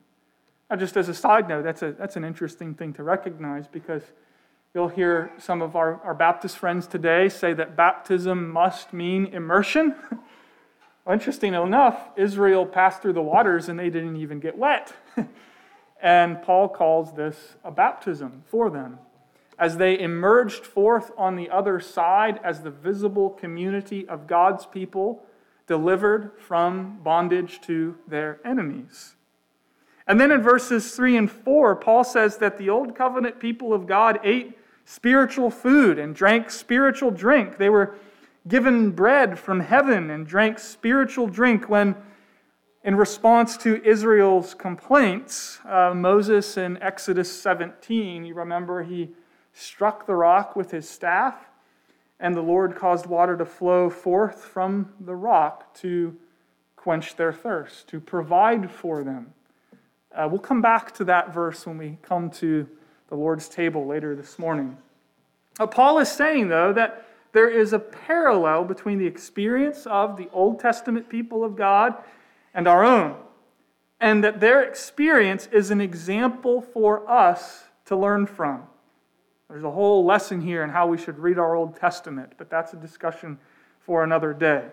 Now, 0.69 0.77
just 0.77 0.97
as 0.97 1.09
a 1.09 1.15
side 1.15 1.49
note, 1.49 1.63
that's, 1.63 1.83
a, 1.83 1.93
that's 1.93 2.17
an 2.17 2.25
interesting 2.25 2.75
thing 2.75 2.93
to 2.95 3.03
recognize 3.03 3.69
because 3.69 4.03
you'll 4.75 4.89
hear 4.89 5.31
some 5.39 5.63
of 5.63 5.77
our, 5.77 6.01
our 6.03 6.15
Baptist 6.15 6.59
friends 6.59 6.89
today 6.89 7.29
say 7.29 7.53
that 7.53 7.77
baptism 7.77 8.51
must 8.51 8.93
mean 8.93 9.27
immersion. 9.27 9.95
interesting 11.11 11.55
enough, 11.55 12.09
Israel 12.17 12.67
passed 12.67 13.01
through 13.01 13.13
the 13.13 13.23
waters 13.23 13.69
and 13.69 13.79
they 13.79 13.89
didn't 13.89 14.17
even 14.17 14.41
get 14.41 14.59
wet. 14.59 14.93
And 16.03 16.43
Paul 16.43 16.69
calls 16.69 17.15
this 17.15 17.55
a 17.65 17.71
baptism 17.71 18.43
for 18.45 18.69
them. 18.69 18.99
As 19.59 19.79
they 19.79 19.99
emerged 19.99 20.67
forth 20.67 21.11
on 21.17 21.35
the 21.35 21.49
other 21.49 21.81
side 21.81 22.39
as 22.45 22.61
the 22.61 22.71
visible 22.71 23.31
community 23.31 24.07
of 24.07 24.27
God's 24.27 24.67
people, 24.67 25.25
delivered 25.67 26.33
from 26.37 26.99
bondage 27.03 27.63
to 27.63 27.97
their 28.07 28.39
enemies. 28.45 29.15
And 30.07 30.21
then 30.21 30.31
in 30.31 30.43
verses 30.43 30.95
3 30.95 31.17
and 31.17 31.31
4, 31.31 31.77
Paul 31.77 32.05
says 32.05 32.37
that 32.37 32.59
the 32.59 32.69
old 32.69 32.95
covenant 32.95 33.41
people 33.41 33.73
of 33.73 33.87
God 33.87 34.21
ate 34.23 34.59
spiritual 34.85 35.51
food 35.51 35.99
and 35.99 36.15
drank 36.15 36.51
spiritual 36.51 37.11
drink. 37.11 37.57
They 37.57 37.71
were 37.71 37.95
given 38.47 38.91
bread 38.91 39.39
from 39.39 39.61
heaven 39.61 40.11
and 40.11 40.27
drank 40.27 40.59
spiritual 40.59 41.27
drink 41.27 41.69
when 41.69 41.97
in 42.85 42.97
response 42.97 43.57
to 43.57 43.83
Israel's 43.83 44.53
complaints, 44.53 45.59
uh, 45.65 45.95
Moses 45.95 46.59
in 46.59 46.77
Exodus 46.83 47.33
17, 47.41 48.27
you 48.27 48.35
remember 48.35 48.83
he 48.83 49.09
struck 49.55 50.07
the 50.07 50.15
rock 50.15 50.55
with 50.55 50.71
his 50.71 50.87
staff, 50.87 51.49
and 52.21 52.35
the 52.35 52.43
Lord 52.43 52.77
caused 52.77 53.07
water 53.07 53.39
to 53.39 53.47
flow 53.47 53.89
forth 53.89 54.45
from 54.45 54.93
the 55.01 55.17
rock 55.17 55.73
to 55.77 56.15
quench 56.77 57.17
their 57.17 57.33
thirst, 57.33 57.89
to 57.89 58.01
provide 58.01 58.71
for 58.71 59.03
them. 59.03 59.33
Uh, 60.15 60.29
we'll 60.31 60.39
come 60.39 60.61
back 60.61 60.93
to 60.97 61.05
that 61.05 61.33
verse 61.33 61.65
when 61.65 61.79
we 61.79 61.97
come 62.03 62.29
to 62.29 62.69
the 63.09 63.15
Lord's 63.15 63.49
table 63.49 63.87
later 63.87 64.15
this 64.15 64.39
morning. 64.39 64.77
Uh, 65.59 65.67
Paul 65.67 65.99
is 65.99 66.11
saying, 66.11 66.49
though, 66.49 66.73
that 66.73 67.07
there 67.33 67.49
is 67.49 67.73
a 67.73 67.79
parallel 67.79 68.65
between 68.65 68.99
the 68.99 69.07
experience 69.07 69.87
of 69.87 70.17
the 70.17 70.29
Old 70.33 70.61
Testament 70.61 71.09
people 71.09 71.45
of 71.45 71.57
God 71.57 71.95
and 72.55 72.69
our 72.69 72.85
own, 72.85 73.17
and 74.01 74.23
that 74.23 74.41
their 74.41 74.63
experience 74.63 75.49
is 75.53 75.71
an 75.71 75.81
example 75.81 76.61
for 76.61 77.09
us 77.11 77.65
to 77.87 77.97
learn 77.97 78.27
from. 78.27 78.63
There's 79.49 79.65
a 79.65 79.71
whole 79.71 80.05
lesson 80.05 80.41
here 80.41 80.65
in 80.65 80.71
how 80.71 80.87
we 80.87 80.97
should 80.97 81.19
read 81.19 81.39
our 81.39 81.55
Old 81.55 81.77
Testament, 81.77 82.33
but 82.39 82.51
that's 82.51 82.73
a 82.73 82.77
discussion 82.77 83.39
for 83.81 84.03
another 84.03 84.33
day. 84.33 84.65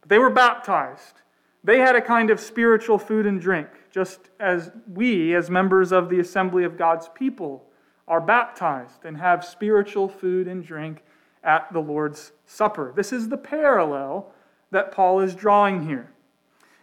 But 0.00 0.08
they 0.08 0.18
were 0.18 0.30
baptized. 0.30 1.20
They 1.64 1.78
had 1.78 1.94
a 1.94 2.00
kind 2.00 2.30
of 2.30 2.40
spiritual 2.40 2.98
food 2.98 3.26
and 3.26 3.40
drink, 3.40 3.68
just 3.90 4.30
as 4.40 4.70
we, 4.92 5.34
as 5.34 5.48
members 5.48 5.92
of 5.92 6.08
the 6.08 6.18
assembly 6.18 6.64
of 6.64 6.76
God's 6.76 7.08
people, 7.14 7.64
are 8.08 8.20
baptized 8.20 9.04
and 9.04 9.16
have 9.16 9.44
spiritual 9.44 10.08
food 10.08 10.48
and 10.48 10.64
drink 10.64 11.04
at 11.44 11.72
the 11.72 11.80
Lord's 11.80 12.32
Supper. 12.46 12.92
This 12.94 13.12
is 13.12 13.28
the 13.28 13.36
parallel 13.36 14.32
that 14.70 14.92
Paul 14.92 15.20
is 15.20 15.34
drawing 15.34 15.86
here. 15.86 16.10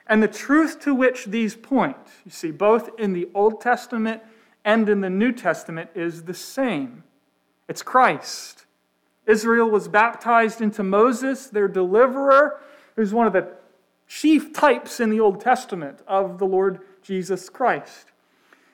And 0.07 0.23
the 0.23 0.27
truth 0.27 0.79
to 0.81 0.95
which 0.95 1.25
these 1.25 1.55
point, 1.55 1.97
you 2.25 2.31
see, 2.31 2.51
both 2.51 2.89
in 2.97 3.13
the 3.13 3.29
Old 3.35 3.61
Testament 3.61 4.23
and 4.65 4.89
in 4.89 5.01
the 5.01 5.09
New 5.09 5.31
Testament, 5.31 5.89
is 5.93 6.23
the 6.23 6.33
same 6.33 7.03
it's 7.67 7.83
Christ. 7.83 8.65
Israel 9.27 9.69
was 9.69 9.87
baptized 9.87 10.59
into 10.59 10.81
Moses, 10.81 11.45
their 11.45 11.67
deliverer, 11.67 12.59
who's 12.95 13.13
one 13.13 13.27
of 13.27 13.33
the 13.33 13.58
chief 14.09 14.51
types 14.51 14.99
in 14.99 15.09
the 15.09 15.19
Old 15.19 15.39
Testament 15.39 15.99
of 16.07 16.39
the 16.39 16.45
Lord 16.45 16.81
Jesus 17.03 17.47
Christ. 17.47 18.11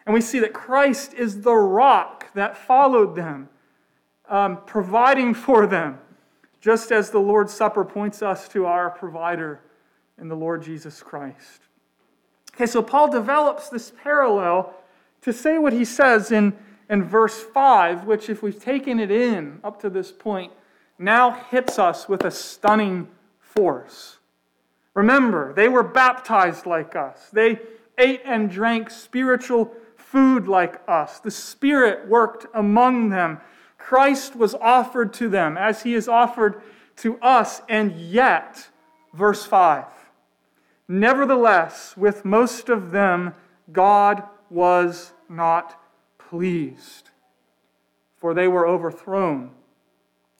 And 0.06 0.14
we 0.14 0.22
see 0.22 0.40
that 0.40 0.54
Christ 0.54 1.14
is 1.14 1.42
the 1.42 1.54
rock 1.54 2.34
that 2.34 2.58
followed 2.58 3.16
them, 3.16 3.50
um, 4.30 4.60
providing 4.66 5.34
for 5.34 5.68
them, 5.68 6.00
just 6.62 6.92
as 6.92 7.12
the 7.12 7.20
Lord's 7.20 7.54
Supper 7.54 7.84
points 7.84 8.22
us 8.22 8.48
to 8.50 8.66
our 8.66 8.90
provider 8.90 9.60
in 10.20 10.30
the 10.30 10.36
Lord 10.36 10.64
Jesus 10.64 11.04
Christ. 11.04 11.62
Okay, 12.56 12.66
so 12.66 12.82
Paul 12.82 13.12
develops 13.12 13.68
this 13.68 13.92
parallel 14.02 14.74
to 15.22 15.34
say 15.34 15.58
what 15.58 15.74
he 15.74 15.84
says 15.84 16.32
in, 16.32 16.54
in 16.90 17.04
verse 17.04 17.44
5, 17.44 18.06
which, 18.06 18.30
if 18.30 18.42
we've 18.42 18.60
taken 18.60 19.00
it 19.02 19.12
in 19.12 19.60
up 19.64 19.82
to 19.82 19.90
this 19.90 20.12
point, 20.14 20.54
now 20.98 21.32
hits 21.32 21.78
us 21.78 22.08
with 22.08 22.24
a 22.24 22.32
stunning 22.32 23.10
force. 23.42 24.20
Remember, 24.96 25.54
they 25.54 25.68
were 25.68 25.84
baptized 25.84 26.66
like 26.66 26.96
us, 26.96 27.30
they 27.32 27.60
ate 27.98 28.22
and 28.26 28.50
drank 28.50 28.90
spiritual 28.90 29.72
food 29.98 30.48
like 30.48 30.82
us. 30.88 31.20
The 31.20 31.32
Spirit 31.32 32.08
worked 32.08 32.46
among 32.54 33.10
them. 33.10 33.40
Christ 33.78 34.36
was 34.36 34.56
offered 34.56 35.14
to 35.16 35.30
them 35.30 35.58
as 35.58 35.84
he 35.84 35.94
is 35.94 36.08
offered 36.08 36.62
to 36.98 37.20
us, 37.20 37.62
and 37.70 37.92
yet, 37.92 38.70
verse 39.14 39.46
5 39.46 39.86
Nevertheless, 40.88 41.96
with 41.98 42.24
most 42.24 42.70
of 42.70 42.92
them, 42.92 43.34
God 43.72 44.24
was 44.50 45.12
not 45.28 45.82
pleased, 46.18 47.10
for 48.18 48.34
they 48.34 48.48
were 48.48 48.68
overthrown 48.68 49.52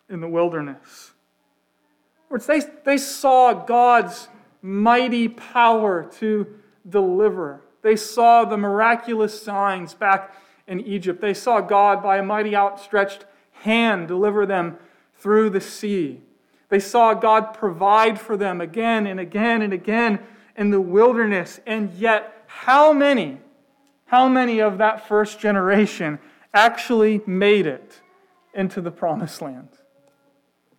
in 0.10 0.22
the 0.22 0.28
wilderness. 0.28 1.12
They, 2.48 2.62
they 2.84 2.98
saw 2.98 3.54
God's 3.54 4.28
mighty 4.66 5.28
power 5.28 6.04
to 6.04 6.48
deliver. 6.90 7.62
They 7.84 7.96
saw 7.96 8.46
the 8.46 8.58
miraculous 8.58 9.40
signs 9.40 9.94
back 9.94 10.36
in 10.68 10.82
Egypt. 10.82 11.22
They 11.22 11.36
saw 11.36 11.62
God, 11.62 12.02
by 12.02 12.18
a 12.18 12.24
mighty 12.24 12.56
outstretched 12.56 13.26
hand, 13.52 14.08
deliver 14.08 14.46
them 14.48 14.78
through 15.20 15.52
the 15.52 15.62
sea. 15.62 16.22
They 16.70 16.80
saw 16.80 17.14
God 17.14 17.54
provide 17.54 18.20
for 18.20 18.36
them 18.36 18.60
again 18.60 19.06
and 19.06 19.20
again 19.20 19.62
and 19.62 19.72
again 19.72 20.20
in 20.58 20.72
the 20.72 20.82
wilderness. 20.82 21.60
And 21.68 21.94
yet, 21.94 22.46
how 22.48 22.92
many, 22.92 23.38
how 24.06 24.28
many 24.28 24.60
of 24.60 24.80
that 24.80 25.08
first 25.08 25.40
generation 25.40 26.18
actually 26.56 27.22
made 27.28 27.68
it 27.68 28.02
into 28.56 28.82
the 28.82 28.92
promised 28.92 29.44
land? 29.44 29.70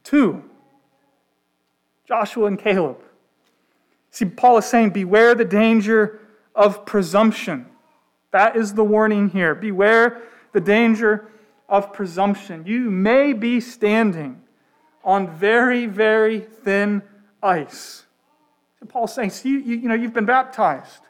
Two 0.02 0.43
Joshua 2.05 2.47
and 2.47 2.59
Caleb. 2.59 2.99
See, 4.17 4.25
Paul 4.25 4.57
is 4.57 4.65
saying, 4.65 4.91
Beware 4.91 5.35
the 5.35 5.45
danger 5.45 6.21
of 6.55 6.87
presumption. 6.87 7.67
That 8.31 8.57
is 8.57 8.73
the 8.73 8.83
warning 8.83 9.29
here. 9.29 9.55
Beware 9.55 10.23
the 10.53 10.61
danger 10.63 11.29
of 11.69 11.93
presumption. 11.93 12.65
You 12.65 12.91
may 12.91 13.35
be 13.35 13.61
standing 13.61 14.41
on 15.05 15.37
very, 15.37 15.85
very 15.85 16.41
thin 16.41 17.03
ice. 17.43 18.05
Paul's 18.89 19.15
saying, 19.15 19.29
see, 19.29 19.51
you, 19.51 19.59
you 19.59 19.87
know, 19.87 19.95
you've 19.95 20.15
been 20.15 20.25
baptized. 20.25 21.01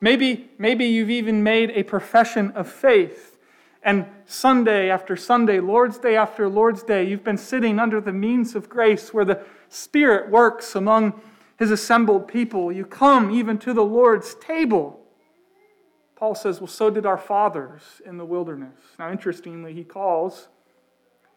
Maybe, 0.00 0.50
maybe 0.58 0.86
you've 0.86 1.10
even 1.10 1.44
made 1.44 1.70
a 1.70 1.84
profession 1.84 2.50
of 2.56 2.68
faith. 2.68 3.38
And 3.84 4.04
Sunday 4.26 4.90
after 4.90 5.14
Sunday, 5.14 5.60
Lord's 5.60 5.98
Day 5.98 6.16
after 6.16 6.48
Lord's 6.48 6.82
Day, 6.82 7.04
you've 7.04 7.22
been 7.22 7.38
sitting 7.38 7.78
under 7.78 8.00
the 8.00 8.12
means 8.12 8.56
of 8.56 8.68
grace 8.68 9.14
where 9.14 9.24
the 9.24 9.44
Spirit 9.68 10.28
works 10.28 10.74
among 10.74 11.20
his 11.62 11.70
assembled 11.70 12.26
people. 12.26 12.72
You 12.72 12.84
come 12.84 13.30
even 13.30 13.56
to 13.58 13.72
the 13.72 13.84
Lord's 13.84 14.34
table. 14.34 14.98
Paul 16.16 16.34
says, 16.34 16.60
Well, 16.60 16.66
so 16.66 16.90
did 16.90 17.06
our 17.06 17.16
fathers 17.16 18.02
in 18.04 18.16
the 18.16 18.24
wilderness. 18.24 18.76
Now, 18.98 19.12
interestingly, 19.12 19.72
he 19.72 19.84
calls, 19.84 20.48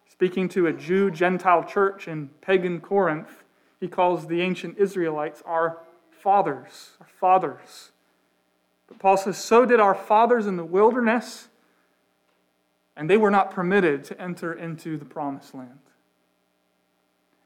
speaking 0.09 0.49
to 0.49 0.65
a 0.65 0.73
Jew 0.73 1.11
Gentile 1.11 1.63
church 1.63 2.07
in 2.07 2.29
pagan 2.41 2.81
Corinth, 2.81 3.43
he 3.79 3.87
calls 3.87 4.25
the 4.25 4.41
ancient 4.41 4.79
Israelites 4.79 5.43
our 5.45 5.77
fathers, 6.09 6.97
our 6.99 7.07
fathers. 7.19 7.91
But 8.87 8.97
Paul 8.97 9.17
says, 9.17 9.37
So 9.37 9.63
did 9.63 9.79
our 9.79 9.93
fathers 9.93 10.47
in 10.47 10.57
the 10.57 10.65
wilderness, 10.65 11.49
and 12.97 13.07
they 13.07 13.17
were 13.17 13.29
not 13.29 13.51
permitted 13.51 14.03
to 14.05 14.19
enter 14.19 14.51
into 14.51 14.97
the 14.97 15.05
promised 15.05 15.53
land. 15.53 15.77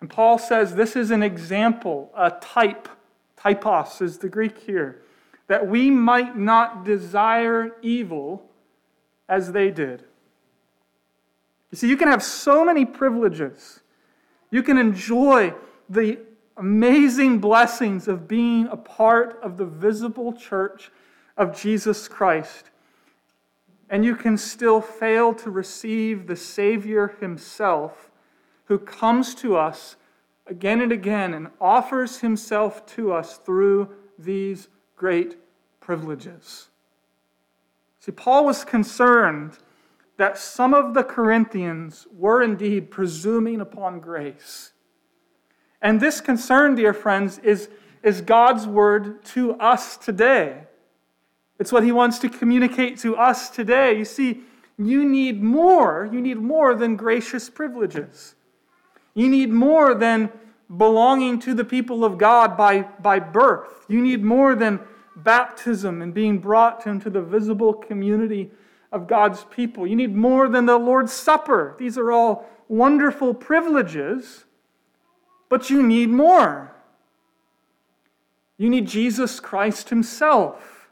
And 0.02 0.10
Paul 0.10 0.38
says 0.38 0.76
this 0.76 0.96
is 0.96 1.12
an 1.12 1.24
example, 1.24 2.12
a 2.16 2.32
type, 2.32 2.88
typos 3.36 4.02
is 4.02 4.18
the 4.18 4.30
Greek 4.30 4.58
here, 4.58 5.02
that 5.48 5.68
we 5.68 5.90
might 5.90 6.38
not 6.38 6.86
desire 6.86 7.76
evil 7.82 8.50
as 9.28 9.52
they 9.52 9.72
did. 9.72 10.04
You 11.72 11.78
see, 11.78 11.90
you 11.90 11.98
can 11.98 12.08
have 12.08 12.24
so 12.24 12.66
many 12.66 12.86
privileges. 12.86 13.82
You 14.52 14.64
can 14.64 14.78
enjoy 14.78 15.54
the 15.90 16.20
amazing 16.58 17.40
blessings 17.40 18.08
of 18.08 18.28
being 18.28 18.68
a 18.68 18.78
part 18.78 19.40
of 19.42 19.58
the 19.58 19.66
visible 19.66 20.34
church 20.34 20.92
of 21.38 21.60
Jesus 21.60 22.08
Christ. 22.08 22.70
And 23.90 24.04
you 24.04 24.16
can 24.16 24.38
still 24.38 24.82
fail 24.82 25.34
to 25.36 25.50
receive 25.50 26.28
the 26.28 26.36
Savior 26.36 27.16
Himself 27.20 28.09
who 28.70 28.78
comes 28.80 29.34
to 29.34 29.58
us 29.58 29.98
again 30.46 30.80
and 30.80 30.92
again 30.92 31.34
and 31.34 31.48
offers 31.60 32.20
Himself 32.20 32.86
to 32.86 33.12
us 33.12 33.38
through 33.38 33.90
these 34.18 34.70
great 34.96 35.38
privileges. 35.82 36.70
See, 38.00 38.12
Paul 38.12 38.46
was 38.46 38.64
concerned 38.64 39.58
that 40.18 40.38
some 40.38 40.74
of 40.74 40.94
the 40.94 41.04
Corinthians 41.04 42.08
were 42.16 42.44
indeed 42.44 42.92
presuming 42.92 43.60
upon 43.60 44.00
grace. 44.00 44.72
And 45.82 46.00
this 46.00 46.22
concern, 46.22 46.76
dear 46.76 46.94
friends, 46.94 47.40
is, 47.40 47.70
is 48.04 48.22
God's 48.22 48.68
word 48.68 49.24
to 49.26 49.54
us 49.54 49.98
today. 49.98 50.66
It's 51.58 51.72
what 51.72 51.84
he 51.84 51.92
wants 51.92 52.20
to 52.20 52.30
communicate 52.30 53.00
to 53.00 53.16
us 53.16 53.50
today. 53.50 53.98
You 53.98 54.06
see, 54.06 54.42
you 54.78 55.06
need 55.06 55.42
more. 55.42 56.08
You 56.12 56.22
need 56.22 56.38
more 56.38 56.76
than 56.76 56.96
gracious 56.96 57.50
privileges. 57.50 58.36
You 59.20 59.28
need 59.28 59.50
more 59.50 59.94
than 59.94 60.32
belonging 60.78 61.40
to 61.40 61.54
the 61.54 61.66
people 61.66 62.06
of 62.06 62.18
God 62.18 62.56
by, 62.56 62.84
by 62.84 63.20
birth. 63.20 63.84
You 63.90 64.00
need 64.02 64.24
more 64.24 64.56
than 64.56 64.80
baptism 65.14 66.02
and 66.02 66.14
being 66.14 66.40
brought 66.40 66.88
into 66.88 67.10
the 67.10 67.22
visible 67.22 67.74
community 67.74 68.50
of 68.94 69.08
God's 69.08 69.44
people. 69.52 69.86
You 69.86 69.98
need 69.98 70.16
more 70.16 70.48
than 70.48 70.68
the 70.68 70.78
Lord's 70.78 71.12
Supper. 71.12 71.76
These 71.78 71.98
are 71.98 72.14
all 72.14 72.50
wonderful 72.70 73.34
privileges, 73.34 74.46
but 75.50 75.70
you 75.70 75.84
need 75.86 76.10
more. 76.10 76.74
You 78.58 78.70
need 78.70 78.88
Jesus 78.88 79.42
Christ 79.42 79.90
Himself. 79.90 80.88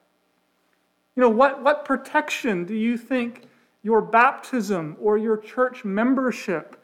You 1.16 1.22
know, 1.22 1.30
what, 1.30 1.64
what 1.64 1.86
protection 1.86 2.66
do 2.66 2.76
you 2.76 2.98
think 2.98 3.48
your 3.84 4.02
baptism 4.02 4.98
or 5.00 5.18
your 5.18 5.38
church 5.38 5.86
membership 5.86 6.78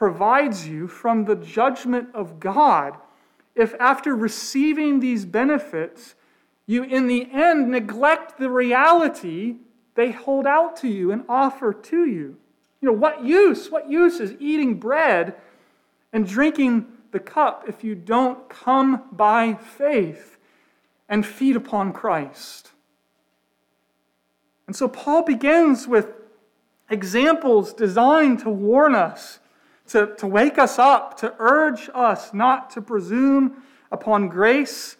provides 0.00 0.66
you 0.66 0.88
from 0.88 1.26
the 1.26 1.36
judgment 1.36 2.08
of 2.14 2.40
God 2.40 2.96
if, 3.54 3.74
after 3.78 4.16
receiving 4.16 4.98
these 4.98 5.26
benefits, 5.26 6.14
you 6.64 6.82
in 6.84 7.06
the 7.06 7.28
end 7.30 7.70
neglect 7.70 8.38
the 8.38 8.48
reality 8.48 9.56
they 9.96 10.10
hold 10.10 10.46
out 10.46 10.74
to 10.74 10.88
you 10.88 11.12
and 11.12 11.22
offer 11.28 11.74
to 11.74 12.06
you? 12.06 12.38
You 12.80 12.88
know, 12.88 12.94
what 12.94 13.24
use? 13.24 13.70
What 13.70 13.90
use 13.90 14.20
is 14.20 14.34
eating 14.40 14.80
bread 14.80 15.34
and 16.14 16.26
drinking 16.26 16.86
the 17.10 17.20
cup 17.20 17.64
if 17.68 17.84
you 17.84 17.94
don't 17.94 18.48
come 18.48 19.02
by 19.12 19.52
faith 19.52 20.38
and 21.10 21.26
feed 21.26 21.56
upon 21.56 21.92
Christ? 21.92 22.70
And 24.66 24.74
so 24.74 24.88
Paul 24.88 25.24
begins 25.24 25.86
with 25.86 26.06
examples 26.88 27.74
designed 27.74 28.38
to 28.38 28.48
warn 28.48 28.94
us 28.94 29.39
to, 29.90 30.14
to 30.16 30.26
wake 30.26 30.58
us 30.58 30.78
up, 30.78 31.16
to 31.18 31.34
urge 31.38 31.90
us 31.94 32.32
not 32.32 32.70
to 32.70 32.80
presume 32.80 33.62
upon 33.90 34.28
grace 34.28 34.96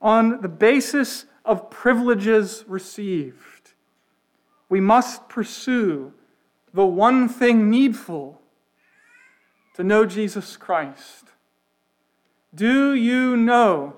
on 0.00 0.40
the 0.40 0.48
basis 0.48 1.26
of 1.44 1.70
privileges 1.70 2.64
received. 2.66 3.72
We 4.68 4.80
must 4.80 5.28
pursue 5.28 6.12
the 6.72 6.86
one 6.86 7.28
thing 7.28 7.68
needful 7.68 8.40
to 9.74 9.84
know 9.84 10.06
Jesus 10.06 10.56
Christ. 10.56 11.24
Do 12.54 12.94
you 12.94 13.36
know 13.36 13.94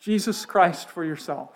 Jesus 0.00 0.44
Christ 0.46 0.88
for 0.88 1.04
yourself? 1.04 1.50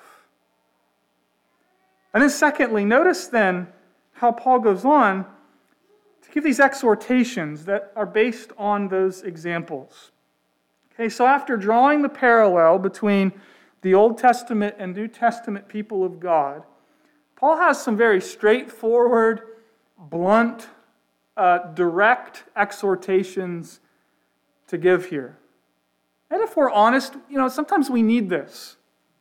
And 2.13 2.23
then, 2.23 2.31
secondly, 2.31 2.85
notice 2.85 3.27
then 3.27 3.69
how 4.13 4.31
Paul 4.31 4.61
goes 4.61 4.85
on 4.85 5.27
give 6.35 6.43
these 6.43 6.59
exhortations 6.59 7.65
that 7.65 7.93
are 7.95 8.05
based 8.05 8.51
on 8.59 8.89
those 8.89 9.23
examples. 9.23 10.11
Okay, 10.93 11.09
so 11.09 11.27
after 11.27 11.57
drawing 11.57 12.03
the 12.03 12.09
parallel 12.09 12.81
between 12.81 13.33
the 13.83 13.95
Old 13.95 14.19
Testament 14.19 14.75
and 14.79 14.97
New 14.97 15.07
Testament 15.07 15.69
people 15.69 16.03
of 16.03 16.19
God, 16.19 16.65
Paul 17.37 17.57
has 17.59 17.81
some 17.81 17.97
very 17.97 18.21
straightforward, 18.21 19.43
blunt, 19.97 20.69
uh, 21.37 21.59
direct 21.75 22.45
exhortations 22.57 23.79
to 24.67 24.77
give 24.77 25.07
here. 25.07 25.39
And 26.31 26.43
if 26.43 26.57
we're 26.57 26.71
honest, 26.71 27.15
you 27.31 27.39
know, 27.39 27.49
sometimes 27.49 27.91
we 27.91 28.03
need 28.03 28.29
this. 28.29 28.77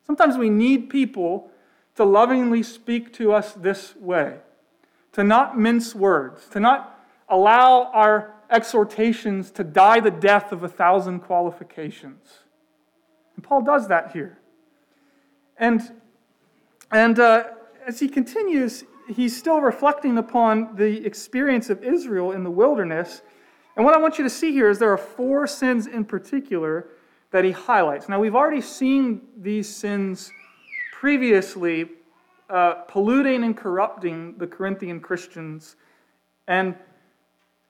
Sometimes 0.07 0.35
we 0.35 0.49
need 0.49 0.89
people 0.89 1.51
to 1.95 2.03
lovingly 2.05 2.63
speak 2.63 3.13
to 3.13 3.33
us 3.33 3.53
this 3.53 3.95
way, 3.97 4.37
to 5.11 5.23
not 5.23 5.59
mince 5.59 5.93
words, 5.93 6.47
to 6.49 6.59
not 6.59 6.92
allow 7.33 7.91
our 7.93 8.35
exhortations 8.51 9.49
to 9.49 9.63
die 9.63 9.99
the 9.99 10.11
death 10.11 10.51
of 10.51 10.63
a 10.63 10.69
thousand 10.69 11.21
qualifications. 11.21 12.39
And 13.35 13.43
Paul 13.43 13.63
does 13.63 13.87
that 13.87 14.11
here. 14.11 14.37
And, 15.57 15.81
and 16.91 17.19
uh, 17.19 17.45
as 17.87 17.99
he 17.99 18.07
continues, 18.07 18.83
he's 19.09 19.35
still 19.35 19.61
reflecting 19.61 20.19
upon 20.19 20.75
the 20.75 21.03
experience 21.05 21.71
of 21.71 21.83
Israel 21.83 22.31
in 22.31 22.43
the 22.43 22.51
wilderness. 22.51 23.23
And 23.75 23.83
what 23.83 23.95
I 23.95 23.97
want 23.97 24.19
you 24.19 24.23
to 24.23 24.29
see 24.29 24.51
here 24.51 24.69
is 24.69 24.77
there 24.77 24.91
are 24.91 24.97
four 24.97 25.47
sins 25.47 25.87
in 25.87 26.05
particular 26.05 26.89
that 27.31 27.43
he 27.43 27.51
highlights. 27.51 28.07
Now, 28.07 28.19
we've 28.19 28.35
already 28.35 28.61
seen 28.61 29.21
these 29.37 29.67
sins 29.67 30.31
previously 30.91 31.89
uh, 32.49 32.73
polluting 32.87 33.43
and 33.43 33.57
corrupting 33.57 34.37
the 34.37 34.45
Corinthian 34.45 34.99
Christians. 34.99 35.75
And 36.47 36.75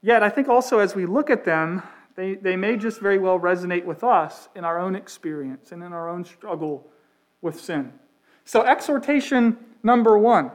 Yet, 0.03 0.21
I 0.21 0.29
think 0.29 0.49
also 0.49 0.79
as 0.79 0.95
we 0.95 1.05
look 1.05 1.29
at 1.29 1.45
them, 1.45 1.81
they, 2.15 2.35
they 2.35 2.57
may 2.57 2.75
just 2.75 2.99
very 2.99 3.17
well 3.17 3.39
resonate 3.39 3.85
with 3.85 4.03
us 4.03 4.49
in 4.53 4.65
our 4.65 4.77
own 4.77 4.95
experience 4.95 5.71
and 5.71 5.81
in 5.81 5.93
our 5.93 6.09
own 6.09 6.25
struggle 6.25 6.85
with 7.41 7.59
sin. 7.59 7.93
So, 8.43 8.63
exhortation 8.63 9.57
number 9.81 10.17
one 10.17 10.51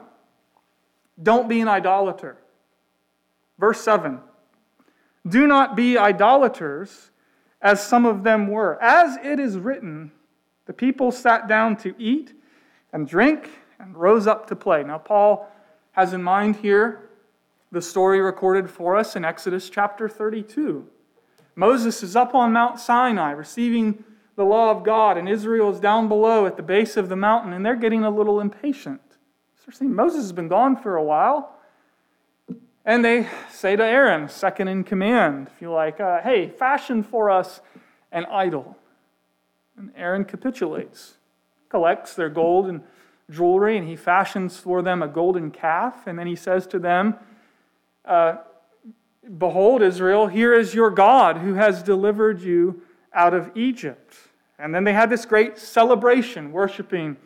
don't 1.21 1.49
be 1.49 1.61
an 1.63 1.67
idolater. 1.67 2.37
Verse 3.59 3.81
7 3.81 4.21
Do 5.27 5.47
not 5.47 5.75
be 5.75 5.97
idolaters, 5.97 7.11
as 7.63 7.85
some 7.85 8.05
of 8.05 8.23
them 8.25 8.49
were. 8.49 8.81
As 8.83 9.17
it 9.25 9.41
is 9.41 9.57
written, 9.57 10.13
the 10.67 10.75
people 10.75 11.11
sat 11.11 11.49
down 11.49 11.77
to 11.79 11.95
eat 11.99 12.35
and 12.93 13.09
drink 13.09 13.49
and 13.81 13.97
rose 13.97 14.27
up 14.27 14.47
to 14.49 14.57
play. 14.57 14.85
Now, 14.85 14.99
Paul 14.99 15.51
has 15.93 16.13
in 16.13 16.23
mind 16.23 16.57
here 16.57 17.08
the 17.71 17.83
story 17.83 18.21
recorded 18.21 18.71
for 18.71 18.97
us 18.97 19.17
in 19.17 19.25
Exodus 19.25 19.69
chapter 19.69 20.09
32. 20.09 20.87
Moses 21.55 22.03
is 22.03 22.17
up 22.17 22.35
on 22.35 22.53
Mount 22.53 22.79
Sinai 22.79 23.33
receiving 23.33 24.05
the 24.37 24.45
law 24.45 24.71
of 24.71 24.85
God, 24.85 25.19
and 25.19 25.29
Israel 25.29 25.71
is 25.71 25.81
down 25.81 26.09
below 26.09 26.47
at 26.47 26.57
the 26.57 26.63
base 26.63 26.97
of 26.97 27.09
the 27.09 27.17
mountain, 27.17 27.53
and 27.53 27.67
they're 27.67 27.77
getting 27.77 28.05
a 28.05 28.11
little 28.11 28.41
impatient. 28.41 29.01
They're 29.69 29.75
saying, 29.75 29.95
Moses 29.95 30.23
has 30.23 30.33
been 30.33 30.49
gone 30.49 30.77
for 30.77 30.97
a 30.97 31.05
while. 31.05 31.55
And 32.87 33.05
they 33.05 33.29
say 33.53 33.77
to 33.77 33.85
Aaron, 33.85 34.31
second 34.31 34.69
in 34.69 34.83
command, 34.83 35.51
if 35.55 35.61
you 35.61 35.71
like, 35.71 36.01
uh, 36.01 36.23
hey, 36.23 36.49
fashion 36.49 37.03
for 37.03 37.29
us 37.29 37.61
an 38.11 38.25
idol. 38.31 38.79
And 39.77 39.93
Aaron 39.95 40.25
capitulates, 40.25 41.19
collects 41.69 42.15
their 42.15 42.31
gold 42.31 42.67
and 42.67 42.81
jewelry, 43.31 43.77
and 43.77 43.87
he 43.87 43.95
fashions 43.95 44.57
for 44.57 44.81
them 44.81 45.03
a 45.03 45.09
golden 45.09 45.51
calf. 45.51 46.07
And 46.07 46.19
then 46.19 46.27
he 46.27 46.35
says 46.35 46.67
to 46.69 46.79
them, 46.79 47.17
uh, 48.09 48.39
Behold, 49.37 49.83
Israel, 49.83 50.27
here 50.27 50.55
is 50.55 50.75
your 50.75 50.91
God 50.91 51.39
who 51.39 51.55
has 51.55 51.83
delivered 51.83 52.41
you 52.41 52.83
out 53.13 53.35
of 53.35 53.51
Egypt. 53.55 54.17
And 54.59 54.75
then 54.75 54.85
they 54.85 54.95
had 54.95 55.11
this 55.11 55.27
great 55.27 55.59
celebration, 55.59 56.51
worshiping 56.51 57.17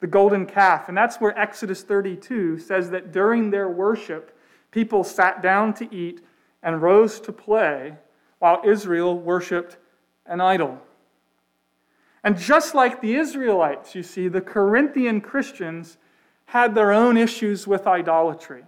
the 0.00 0.06
golden 0.06 0.46
calf. 0.46 0.88
And 0.88 0.96
that's 0.96 1.16
where 1.16 1.38
Exodus 1.38 1.82
32 1.82 2.58
says 2.58 2.90
that 2.90 3.12
during 3.12 3.50
their 3.50 3.68
worship, 3.68 4.36
people 4.70 5.04
sat 5.04 5.42
down 5.42 5.74
to 5.74 5.94
eat 5.94 6.22
and 6.62 6.80
rose 6.80 7.20
to 7.20 7.32
play 7.32 7.96
while 8.38 8.62
Israel 8.64 9.18
worshiped 9.18 9.76
an 10.26 10.40
idol. 10.40 10.80
And 12.24 12.38
just 12.38 12.74
like 12.74 13.00
the 13.00 13.14
Israelites, 13.14 13.94
you 13.94 14.02
see, 14.02 14.28
the 14.28 14.40
Corinthian 14.40 15.20
Christians 15.20 15.98
had 16.46 16.74
their 16.74 16.92
own 16.92 17.16
issues 17.16 17.66
with 17.66 17.86
idolatry. 17.86 18.64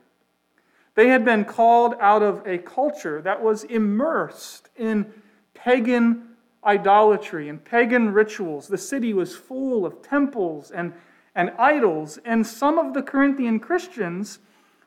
They 0.94 1.08
had 1.08 1.24
been 1.24 1.44
called 1.44 1.94
out 2.00 2.22
of 2.22 2.46
a 2.46 2.58
culture 2.58 3.20
that 3.22 3.42
was 3.42 3.64
immersed 3.64 4.68
in 4.76 5.12
pagan 5.52 6.34
idolatry 6.64 7.48
and 7.48 7.62
pagan 7.62 8.12
rituals. 8.12 8.68
The 8.68 8.78
city 8.78 9.12
was 9.12 9.36
full 9.36 9.84
of 9.84 10.02
temples 10.02 10.70
and, 10.70 10.92
and 11.34 11.50
idols, 11.58 12.18
and 12.24 12.46
some 12.46 12.78
of 12.78 12.94
the 12.94 13.02
Corinthian 13.02 13.60
Christians 13.60 14.38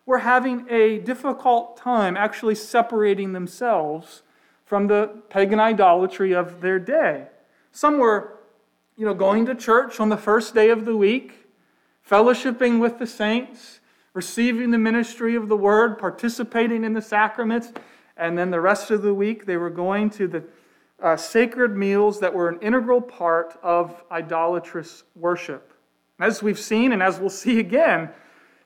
were 0.05 0.19
having 0.19 0.65
a 0.69 0.99
difficult 0.99 1.77
time 1.77 2.15
actually 2.15 2.55
separating 2.55 3.33
themselves 3.33 4.23
from 4.65 4.87
the 4.87 5.21
pagan 5.29 5.59
idolatry 5.59 6.33
of 6.33 6.61
their 6.61 6.79
day. 6.79 7.27
Some 7.71 7.97
were, 7.99 8.39
you 8.95 9.05
know, 9.05 9.13
going 9.13 9.45
to 9.45 9.55
church 9.55 9.99
on 9.99 10.09
the 10.09 10.17
first 10.17 10.55
day 10.55 10.69
of 10.69 10.85
the 10.85 10.95
week, 10.95 11.47
fellowshipping 12.09 12.79
with 12.79 12.99
the 12.99 13.07
saints, 13.07 13.81
receiving 14.17 14.71
the 14.71 14.80
ministry 14.80 15.36
of 15.36 15.47
the 15.47 15.56
word, 15.56 15.99
participating 15.99 16.84
in 16.84 16.91
the 16.91 17.01
sacraments, 17.01 17.71
and 18.17 18.36
then 18.36 18.49
the 18.49 18.60
rest 18.60 18.89
of 18.89 19.03
the 19.03 19.13
week 19.13 19.45
they 19.45 19.58
were 19.58 19.69
going 19.69 20.10
to 20.10 20.27
the 20.27 20.43
uh, 21.03 21.15
sacred 21.15 21.77
meals 21.77 22.19
that 22.19 22.34
were 22.34 22.49
an 22.49 22.60
integral 22.62 22.99
part 22.99 23.60
of 23.62 24.03
idolatrous 24.10 25.03
worship. 25.15 25.71
As 26.19 26.41
we've 26.41 26.58
seen, 26.58 26.93
and 26.93 27.03
as 27.03 27.19
we'll 27.19 27.30
see 27.30 27.60
again, 27.60 28.10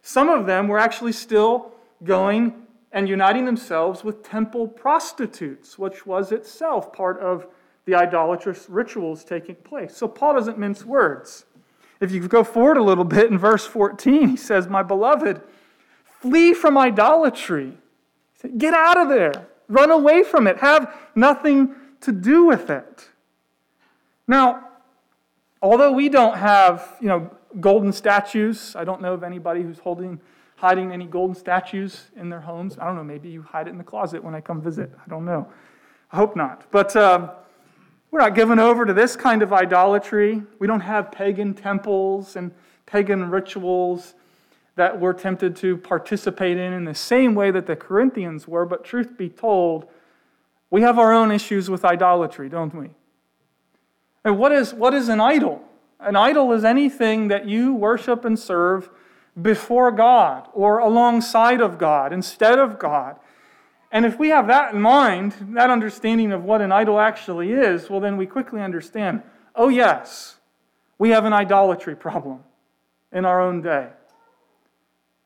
some 0.01 0.29
of 0.29 0.45
them 0.45 0.69
were 0.69 0.79
actually 0.79 1.11
still 1.11 1.73
going 2.05 2.53
and 2.93 3.09
uniting 3.09 3.43
themselves 3.43 4.05
with 4.05 4.23
temple 4.23 4.69
prostitutes, 4.69 5.77
which 5.77 6.05
was 6.05 6.31
itself 6.31 6.93
part 6.93 7.19
of 7.19 7.45
the 7.83 7.93
idolatrous 7.93 8.69
rituals 8.69 9.25
taking 9.25 9.55
place. 9.55 9.97
So 9.97 10.07
Paul 10.07 10.35
doesn't 10.35 10.57
mince 10.57 10.85
words. 10.85 11.43
If 12.01 12.11
you 12.11 12.27
go 12.27 12.43
forward 12.43 12.77
a 12.77 12.83
little 12.83 13.03
bit 13.05 13.29
in 13.29 13.37
verse 13.37 13.65
14, 13.65 14.29
he 14.29 14.35
says, 14.35 14.67
My 14.67 14.81
beloved, 14.81 15.39
flee 16.03 16.53
from 16.53 16.77
idolatry. 16.77 17.77
Get 18.57 18.73
out 18.73 18.97
of 18.97 19.07
there. 19.07 19.47
Run 19.67 19.91
away 19.91 20.23
from 20.23 20.47
it. 20.47 20.57
Have 20.57 20.93
nothing 21.15 21.75
to 22.01 22.11
do 22.11 22.45
with 22.45 22.71
it. 22.71 23.07
Now, 24.27 24.67
although 25.61 25.91
we 25.91 26.09
don't 26.09 26.35
have, 26.37 26.97
you 26.99 27.07
know, 27.07 27.29
golden 27.59 27.91
statues, 27.91 28.75
I 28.75 28.83
don't 28.83 29.01
know 29.01 29.13
of 29.13 29.23
anybody 29.23 29.61
who's 29.61 29.77
holding, 29.77 30.19
hiding 30.55 30.91
any 30.91 31.05
golden 31.05 31.35
statues 31.35 32.09
in 32.15 32.29
their 32.29 32.41
homes. 32.41 32.77
I 32.79 32.85
don't 32.85 32.95
know, 32.95 33.03
maybe 33.03 33.29
you 33.29 33.43
hide 33.43 33.67
it 33.67 33.71
in 33.71 33.77
the 33.77 33.83
closet 33.83 34.23
when 34.23 34.33
I 34.33 34.41
come 34.41 34.59
visit. 34.59 34.91
I 35.05 35.07
don't 35.07 35.25
know. 35.25 35.47
I 36.11 36.17
hope 36.17 36.35
not. 36.35 36.65
But 36.71 36.95
um, 36.95 37.29
we're 38.11 38.19
not 38.19 38.35
given 38.35 38.59
over 38.59 38.85
to 38.85 38.93
this 38.93 39.15
kind 39.15 39.41
of 39.41 39.53
idolatry. 39.53 40.43
We 40.59 40.67
don't 40.67 40.81
have 40.81 41.11
pagan 41.11 41.53
temples 41.53 42.35
and 42.35 42.51
pagan 42.85 43.31
rituals 43.31 44.13
that 44.75 44.99
we're 44.99 45.13
tempted 45.13 45.55
to 45.57 45.77
participate 45.77 46.57
in 46.57 46.73
in 46.73 46.83
the 46.83 46.93
same 46.93 47.35
way 47.35 47.51
that 47.51 47.65
the 47.65 47.75
Corinthians 47.75 48.47
were. 48.47 48.65
But 48.65 48.83
truth 48.83 49.17
be 49.17 49.29
told, 49.29 49.87
we 50.69 50.81
have 50.81 50.99
our 50.99 51.13
own 51.13 51.31
issues 51.31 51.69
with 51.69 51.85
idolatry, 51.85 52.49
don't 52.49 52.75
we? 52.75 52.89
And 54.25 54.37
what 54.37 54.51
is, 54.51 54.73
what 54.73 54.93
is 54.93 55.07
an 55.07 55.21
idol? 55.21 55.61
An 55.99 56.15
idol 56.15 56.51
is 56.51 56.63
anything 56.63 57.29
that 57.29 57.47
you 57.47 57.73
worship 57.73 58.25
and 58.25 58.37
serve 58.37 58.89
before 59.41 59.91
God 59.91 60.49
or 60.53 60.79
alongside 60.79 61.61
of 61.61 61.77
God, 61.77 62.11
instead 62.11 62.59
of 62.59 62.77
God. 62.77 63.19
And 63.91 64.05
if 64.05 64.17
we 64.17 64.29
have 64.29 64.47
that 64.47 64.73
in 64.73 64.81
mind, 64.81 65.35
that 65.53 65.69
understanding 65.69 66.31
of 66.31 66.43
what 66.43 66.61
an 66.61 66.71
idol 66.71 66.99
actually 66.99 67.51
is, 67.51 67.89
well, 67.89 67.99
then 67.99 68.17
we 68.17 68.25
quickly 68.25 68.61
understand 68.61 69.23
oh, 69.53 69.67
yes, 69.67 70.37
we 70.97 71.09
have 71.09 71.25
an 71.25 71.33
idolatry 71.33 71.95
problem 71.95 72.39
in 73.11 73.25
our 73.25 73.41
own 73.41 73.61
day. 73.61 73.89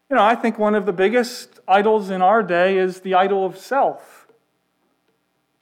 You 0.10 0.16
know, 0.16 0.24
I 0.24 0.34
think 0.34 0.58
one 0.58 0.74
of 0.74 0.88
the 0.88 0.94
biggest 0.94 1.60
idols 1.68 2.10
in 2.10 2.24
our 2.24 2.42
day 2.42 2.78
is 2.78 3.02
the 3.02 3.14
idol 3.14 3.46
of 3.46 3.58
self 3.58 4.26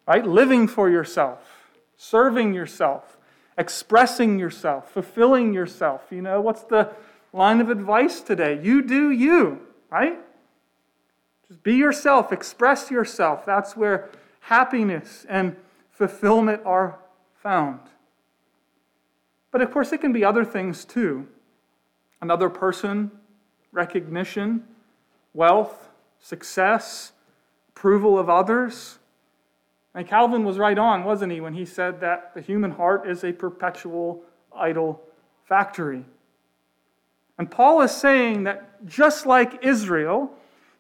right? 0.06 0.26
Living 0.26 0.68
for 0.68 0.90
yourself, 0.90 1.72
serving 1.96 2.54
yourself, 2.54 3.18
expressing 3.58 4.40
yourself, 4.40 4.92
fulfilling 4.92 5.54
yourself. 5.54 6.04
You 6.12 6.22
know, 6.22 6.42
what's 6.42 6.64
the 6.64 6.92
line 7.32 7.62
of 7.62 7.70
advice 7.70 8.22
today? 8.22 8.60
You 8.62 8.82
do 8.82 9.12
you, 9.12 9.62
right? 9.90 10.20
Just 11.48 11.64
be 11.64 11.76
yourself, 11.76 12.32
express 12.32 12.90
yourself. 12.90 13.46
That's 13.46 13.76
where 13.76 14.10
happiness 14.42 15.26
and 15.30 15.56
fulfillment 15.92 16.62
are 16.66 17.00
found. 17.36 17.80
But 19.52 19.62
of 19.62 19.72
course, 19.72 19.92
it 19.92 20.02
can 20.02 20.12
be 20.14 20.26
other 20.26 20.44
things 20.46 20.86
too 20.86 21.28
another 22.22 22.50
person, 22.50 23.12
recognition, 23.74 24.64
wealth, 25.34 25.90
success, 26.22 27.12
approval 27.70 28.18
of 28.18 28.30
others. 28.30 28.98
And 29.94 30.08
Calvin 30.08 30.46
was 30.46 30.58
right 30.58 30.78
on, 30.78 31.04
wasn't 31.04 31.34
he, 31.34 31.42
when 31.42 31.54
he 31.54 31.66
said 31.66 32.00
that 32.00 32.34
the 32.34 32.40
human 32.40 32.72
heart 32.72 33.08
is 33.10 33.26
a 33.26 33.34
perpetual 33.34 34.24
idol 34.56 35.02
factory. 35.44 36.06
And 37.38 37.52
Paul 37.52 37.82
is 37.82 37.92
saying 37.92 38.44
that 38.46 38.86
just 38.86 39.26
like 39.26 39.64
Israel, 39.64 40.32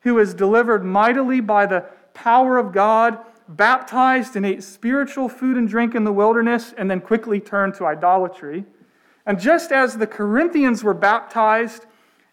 who 0.03 0.19
is 0.19 0.33
delivered 0.33 0.83
mightily 0.85 1.41
by 1.41 1.65
the 1.65 1.85
power 2.13 2.57
of 2.57 2.71
God, 2.71 3.17
baptized 3.47 4.35
and 4.35 4.45
ate 4.45 4.63
spiritual 4.63 5.27
food 5.27 5.57
and 5.57 5.67
drink 5.67 5.95
in 5.95 6.03
the 6.03 6.13
wilderness, 6.13 6.73
and 6.77 6.89
then 6.89 7.01
quickly 7.01 7.39
turned 7.39 7.73
to 7.75 7.85
idolatry, 7.85 8.65
and 9.25 9.39
just 9.39 9.71
as 9.71 9.97
the 9.97 10.07
Corinthians 10.07 10.83
were 10.83 10.93
baptized 10.93 11.85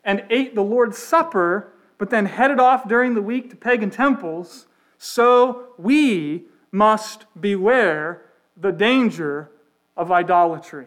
and 0.04 0.24
ate 0.30 0.54
the 0.54 0.62
Lord's 0.62 0.98
Supper, 0.98 1.72
but 1.98 2.10
then 2.10 2.26
headed 2.26 2.58
off 2.58 2.88
during 2.88 3.14
the 3.14 3.22
week 3.22 3.50
to 3.50 3.56
pagan 3.56 3.90
temples, 3.90 4.66
so 4.98 5.68
we 5.78 6.44
must 6.72 7.26
beware 7.40 8.22
the 8.56 8.72
danger 8.72 9.50
of 9.96 10.10
idolatry. 10.10 10.86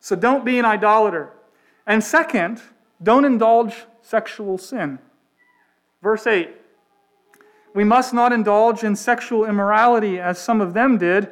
So 0.00 0.16
don't 0.16 0.44
be 0.44 0.58
an 0.58 0.64
idolater. 0.64 1.32
And 1.86 2.02
second, 2.02 2.60
don't 3.02 3.24
indulge 3.24 3.84
sexual 4.02 4.58
sin. 4.58 4.98
Verse 6.06 6.28
8 6.28 6.50
We 7.74 7.82
must 7.82 8.14
not 8.14 8.32
indulge 8.32 8.84
in 8.84 8.94
sexual 8.94 9.44
immorality 9.44 10.20
as 10.20 10.38
some 10.38 10.60
of 10.60 10.72
them 10.72 10.98
did, 10.98 11.30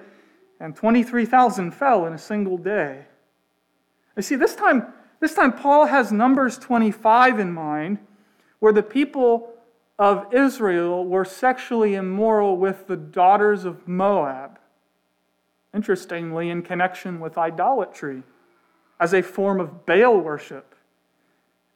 and 0.59 0.75
23,000 0.75 1.71
fell 1.71 2.05
in 2.07 2.13
a 2.13 2.19
single 2.19 2.59
day. 2.59 3.05
You 4.17 4.23
see, 4.23 4.35
this 4.35 4.57
time, 4.57 4.93
this 5.21 5.33
time 5.33 5.53
Paul 5.53 5.87
has 5.87 6.11
Numbers 6.11 6.59
25 6.59 7.39
in 7.39 7.53
mind, 7.53 7.99
where 8.59 8.73
the 8.73 8.83
people 8.83 9.55
of 9.97 10.35
Israel 10.35 11.07
were 11.07 11.25
sexually 11.25 11.95
immoral 11.95 12.57
with 12.57 12.89
the 12.89 12.97
daughters 12.97 13.65
of 13.65 13.87
Moab. 13.87 14.59
Interestingly, 15.73 16.51
in 16.51 16.63
connection 16.63 17.21
with 17.21 17.39
idolatry 17.39 18.25
as 18.99 19.15
a 19.15 19.23
form 19.23 19.61
of 19.61 19.87
Baal 19.87 20.19
worship. 20.19 20.75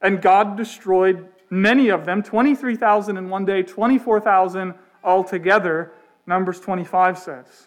And 0.03 0.21
God 0.21 0.57
destroyed 0.57 1.29
many 1.51 1.89
of 1.89 2.05
them 2.05 2.23
23,000 2.23 3.17
in 3.17 3.29
one 3.29 3.45
day, 3.45 3.63
24,000 3.63 4.75
altogether, 5.03 5.93
Numbers 6.27 6.61
25 6.61 7.19
says. 7.19 7.67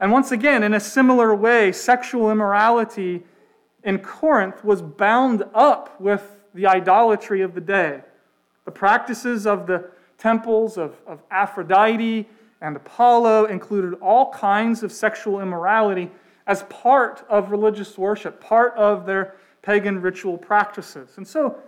And 0.00 0.12
once 0.12 0.32
again, 0.32 0.62
in 0.62 0.74
a 0.74 0.80
similar 0.80 1.34
way, 1.34 1.72
sexual 1.72 2.30
immorality 2.30 3.24
in 3.84 4.00
Corinth 4.00 4.64
was 4.64 4.82
bound 4.82 5.44
up 5.54 6.00
with 6.00 6.40
the 6.54 6.66
idolatry 6.66 7.40
of 7.42 7.54
the 7.54 7.60
day. 7.60 8.02
The 8.64 8.72
practices 8.72 9.46
of 9.46 9.66
the 9.66 9.88
temples 10.18 10.76
of, 10.76 10.96
of 11.06 11.22
Aphrodite 11.30 12.28
and 12.60 12.76
Apollo 12.76 13.46
included 13.46 13.94
all 14.00 14.32
kinds 14.32 14.82
of 14.82 14.90
sexual 14.90 15.40
immorality 15.40 16.10
as 16.46 16.64
part 16.64 17.24
of 17.28 17.50
religious 17.50 17.96
worship, 17.96 18.40
part 18.40 18.74
of 18.74 19.06
their 19.06 19.36
pagan 19.62 20.00
ritual 20.00 20.38
practices. 20.38 21.10
And 21.16 21.26
so, 21.26 21.58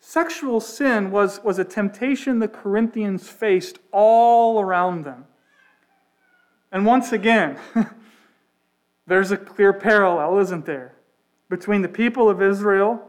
sexual 0.00 0.60
sin 0.60 1.10
was, 1.10 1.42
was 1.42 1.58
a 1.58 1.64
temptation 1.64 2.38
the 2.38 2.48
Corinthians 2.48 3.28
faced 3.28 3.78
all 3.92 4.60
around 4.60 5.04
them. 5.04 5.24
And 6.72 6.84
once 6.84 7.12
again, 7.12 7.58
there's 9.06 9.30
a 9.30 9.36
clear 9.36 9.72
parallel, 9.72 10.38
isn't 10.38 10.66
there, 10.66 10.94
between 11.48 11.82
the 11.82 11.88
people 11.88 12.28
of 12.28 12.42
Israel, 12.42 13.08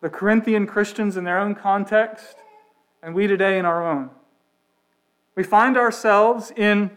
the 0.00 0.08
Corinthian 0.08 0.66
Christians 0.66 1.16
in 1.16 1.24
their 1.24 1.38
own 1.38 1.54
context, 1.54 2.36
and 3.02 3.14
we 3.14 3.26
today 3.26 3.58
in 3.58 3.64
our 3.64 3.86
own. 3.86 4.10
We 5.34 5.42
find 5.42 5.76
ourselves 5.76 6.52
in 6.56 6.90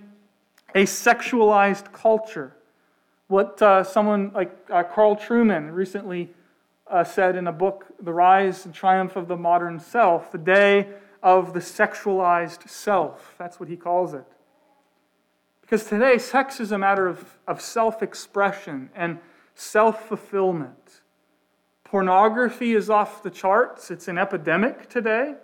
a 0.73 0.83
sexualized 0.83 1.91
culture. 1.91 2.55
What 3.27 3.61
uh, 3.61 3.83
someone 3.83 4.31
like 4.33 4.55
uh, 4.69 4.83
Carl 4.83 5.15
Trueman 5.15 5.73
recently 5.73 6.33
uh, 6.91 7.03
said 7.03 7.35
in 7.35 7.47
a 7.47 7.51
book, 7.51 7.85
The 8.01 8.13
Rise 8.13 8.65
and 8.65 8.73
Triumph 8.73 9.15
of 9.15 9.27
the 9.27 9.37
Modern 9.37 9.79
Self, 9.79 10.31
the 10.31 10.37
day 10.37 10.89
of 11.23 11.53
the 11.53 11.59
sexualized 11.59 12.69
self. 12.69 13.35
That's 13.37 13.59
what 13.59 13.69
he 13.69 13.77
calls 13.77 14.13
it. 14.13 14.25
Because 15.61 15.85
today, 15.85 16.17
sex 16.17 16.59
is 16.59 16.71
a 16.71 16.77
matter 16.77 17.07
of, 17.07 17.37
of 17.47 17.61
self 17.61 18.03
expression 18.03 18.89
and 18.93 19.19
self 19.55 20.07
fulfillment. 20.07 21.01
Pornography 21.85 22.73
is 22.73 22.89
off 22.89 23.23
the 23.23 23.29
charts, 23.29 23.91
it's 23.91 24.07
an 24.07 24.17
epidemic 24.17 24.89
today. 24.89 25.35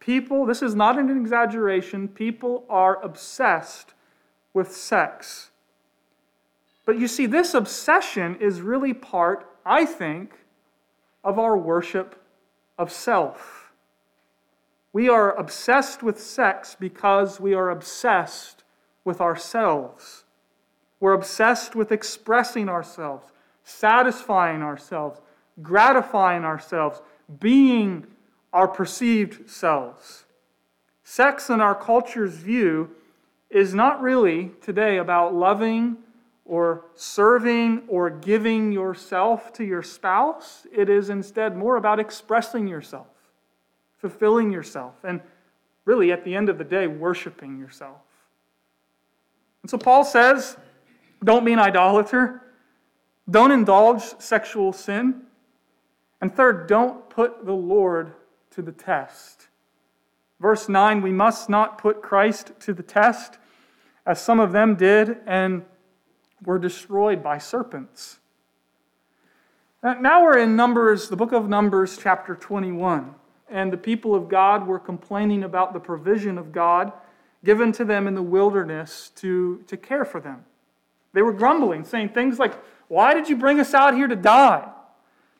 People, 0.00 0.46
this 0.46 0.62
is 0.62 0.74
not 0.74 0.98
an 0.98 1.10
exaggeration, 1.10 2.08
people 2.08 2.64
are 2.68 3.02
obsessed 3.04 3.94
with 4.52 4.72
sex. 4.72 5.50
But 6.86 6.98
you 6.98 7.06
see, 7.06 7.26
this 7.26 7.54
obsession 7.54 8.36
is 8.40 8.60
really 8.60 8.94
part, 8.94 9.46
I 9.64 9.84
think, 9.84 10.39
of 11.22 11.38
our 11.38 11.56
worship 11.56 12.22
of 12.78 12.90
self. 12.92 13.72
We 14.92 15.08
are 15.08 15.34
obsessed 15.36 16.02
with 16.02 16.20
sex 16.20 16.76
because 16.78 17.38
we 17.38 17.54
are 17.54 17.70
obsessed 17.70 18.64
with 19.04 19.20
ourselves. 19.20 20.24
We're 20.98 21.12
obsessed 21.12 21.74
with 21.76 21.92
expressing 21.92 22.68
ourselves, 22.68 23.32
satisfying 23.62 24.62
ourselves, 24.62 25.20
gratifying 25.62 26.44
ourselves, 26.44 27.00
being 27.38 28.06
our 28.52 28.66
perceived 28.66 29.48
selves. 29.48 30.24
Sex, 31.04 31.48
in 31.50 31.60
our 31.60 31.74
culture's 31.74 32.34
view, 32.34 32.90
is 33.48 33.74
not 33.74 34.00
really 34.00 34.52
today 34.60 34.96
about 34.96 35.34
loving 35.34 35.96
or 36.50 36.86
serving 36.96 37.80
or 37.86 38.10
giving 38.10 38.72
yourself 38.72 39.52
to 39.52 39.64
your 39.64 39.84
spouse. 39.84 40.66
It 40.72 40.88
is 40.88 41.08
instead 41.08 41.56
more 41.56 41.76
about 41.76 42.00
expressing 42.00 42.66
yourself, 42.66 43.06
fulfilling 43.98 44.50
yourself, 44.50 44.94
and 45.04 45.20
really, 45.84 46.10
at 46.10 46.24
the 46.24 46.34
end 46.34 46.48
of 46.48 46.58
the 46.58 46.64
day, 46.64 46.88
worshiping 46.88 47.56
yourself. 47.56 48.00
And 49.62 49.70
so 49.70 49.78
Paul 49.78 50.02
says, 50.04 50.56
don't 51.22 51.44
be 51.44 51.52
an 51.52 51.60
idolater, 51.60 52.42
don't 53.30 53.52
indulge 53.52 54.02
sexual 54.18 54.72
sin, 54.72 55.22
and 56.20 56.34
third, 56.34 56.66
don't 56.66 57.08
put 57.08 57.46
the 57.46 57.52
Lord 57.54 58.12
to 58.50 58.62
the 58.62 58.72
test. 58.72 59.46
Verse 60.40 60.68
9, 60.68 61.00
we 61.00 61.12
must 61.12 61.48
not 61.48 61.78
put 61.78 62.02
Christ 62.02 62.50
to 62.60 62.74
the 62.74 62.82
test, 62.82 63.38
as 64.04 64.20
some 64.20 64.40
of 64.40 64.50
them 64.50 64.74
did 64.74 65.18
and 65.28 65.64
were 66.44 66.58
destroyed 66.58 67.22
by 67.22 67.38
serpents. 67.38 68.18
Now 69.82 70.22
we're 70.22 70.38
in 70.38 70.56
Numbers, 70.56 71.08
the 71.08 71.16
book 71.16 71.32
of 71.32 71.48
Numbers, 71.48 71.98
chapter 72.00 72.34
21, 72.34 73.14
and 73.48 73.72
the 73.72 73.78
people 73.78 74.14
of 74.14 74.28
God 74.28 74.66
were 74.66 74.78
complaining 74.78 75.44
about 75.44 75.72
the 75.72 75.80
provision 75.80 76.36
of 76.36 76.52
God 76.52 76.92
given 77.44 77.72
to 77.72 77.84
them 77.84 78.06
in 78.06 78.14
the 78.14 78.22
wilderness 78.22 79.10
to, 79.16 79.64
to 79.66 79.76
care 79.76 80.04
for 80.04 80.20
them. 80.20 80.44
They 81.12 81.22
were 81.22 81.32
grumbling, 81.32 81.84
saying 81.84 82.10
things 82.10 82.38
like, 82.38 82.54
Why 82.88 83.14
did 83.14 83.28
you 83.28 83.36
bring 83.36 83.58
us 83.58 83.74
out 83.74 83.94
here 83.94 84.06
to 84.06 84.16
die? 84.16 84.68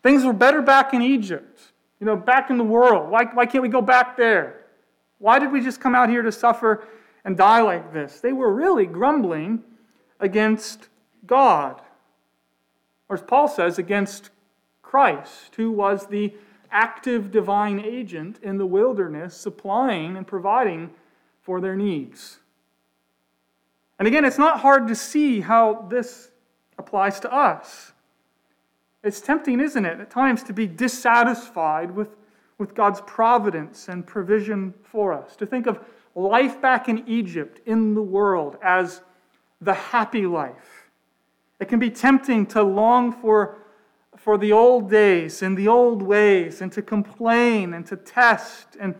Things 0.02 0.24
were 0.24 0.32
better 0.32 0.62
back 0.62 0.94
in 0.94 1.02
Egypt, 1.02 1.60
you 2.00 2.06
know, 2.06 2.16
back 2.16 2.50
in 2.50 2.56
the 2.56 2.64
world. 2.64 3.10
Why, 3.10 3.24
why 3.24 3.46
can't 3.46 3.62
we 3.62 3.68
go 3.68 3.82
back 3.82 4.16
there? 4.16 4.64
Why 5.18 5.38
did 5.38 5.52
we 5.52 5.60
just 5.60 5.80
come 5.80 5.94
out 5.94 6.08
here 6.08 6.22
to 6.22 6.32
suffer 6.32 6.88
and 7.24 7.36
die 7.36 7.60
like 7.60 7.92
this? 7.92 8.20
They 8.20 8.32
were 8.32 8.52
really 8.52 8.86
grumbling 8.86 9.62
against 10.18 10.88
God. 11.26 11.80
Or 13.08 13.16
as 13.16 13.22
Paul 13.22 13.48
says, 13.48 13.78
against 13.78 14.30
Christ, 14.82 15.54
who 15.56 15.70
was 15.70 16.06
the 16.06 16.34
active 16.70 17.30
divine 17.30 17.80
agent 17.80 18.38
in 18.42 18.58
the 18.58 18.66
wilderness, 18.66 19.36
supplying 19.36 20.16
and 20.16 20.26
providing 20.26 20.90
for 21.42 21.60
their 21.60 21.76
needs. 21.76 22.38
And 23.98 24.06
again, 24.06 24.24
it's 24.24 24.38
not 24.38 24.60
hard 24.60 24.88
to 24.88 24.94
see 24.94 25.40
how 25.40 25.86
this 25.90 26.30
applies 26.78 27.20
to 27.20 27.32
us. 27.32 27.92
It's 29.02 29.20
tempting, 29.20 29.60
isn't 29.60 29.84
it, 29.84 30.00
at 30.00 30.10
times 30.10 30.42
to 30.44 30.52
be 30.52 30.66
dissatisfied 30.66 31.90
with, 31.90 32.16
with 32.58 32.74
God's 32.74 33.00
providence 33.02 33.88
and 33.88 34.06
provision 34.06 34.74
for 34.82 35.12
us, 35.12 35.36
to 35.36 35.46
think 35.46 35.66
of 35.66 35.80
life 36.14 36.60
back 36.60 36.88
in 36.88 37.06
Egypt, 37.08 37.60
in 37.66 37.94
the 37.94 38.02
world, 38.02 38.56
as 38.62 39.02
the 39.60 39.74
happy 39.74 40.26
life. 40.26 40.79
It 41.60 41.68
can 41.68 41.78
be 41.78 41.90
tempting 41.90 42.46
to 42.46 42.62
long 42.62 43.12
for, 43.12 43.58
for 44.16 44.38
the 44.38 44.50
old 44.50 44.90
days 44.90 45.42
and 45.42 45.56
the 45.56 45.68
old 45.68 46.02
ways 46.02 46.62
and 46.62 46.72
to 46.72 46.82
complain 46.82 47.74
and 47.74 47.86
to 47.86 47.96
test 47.96 48.76
and 48.80 48.94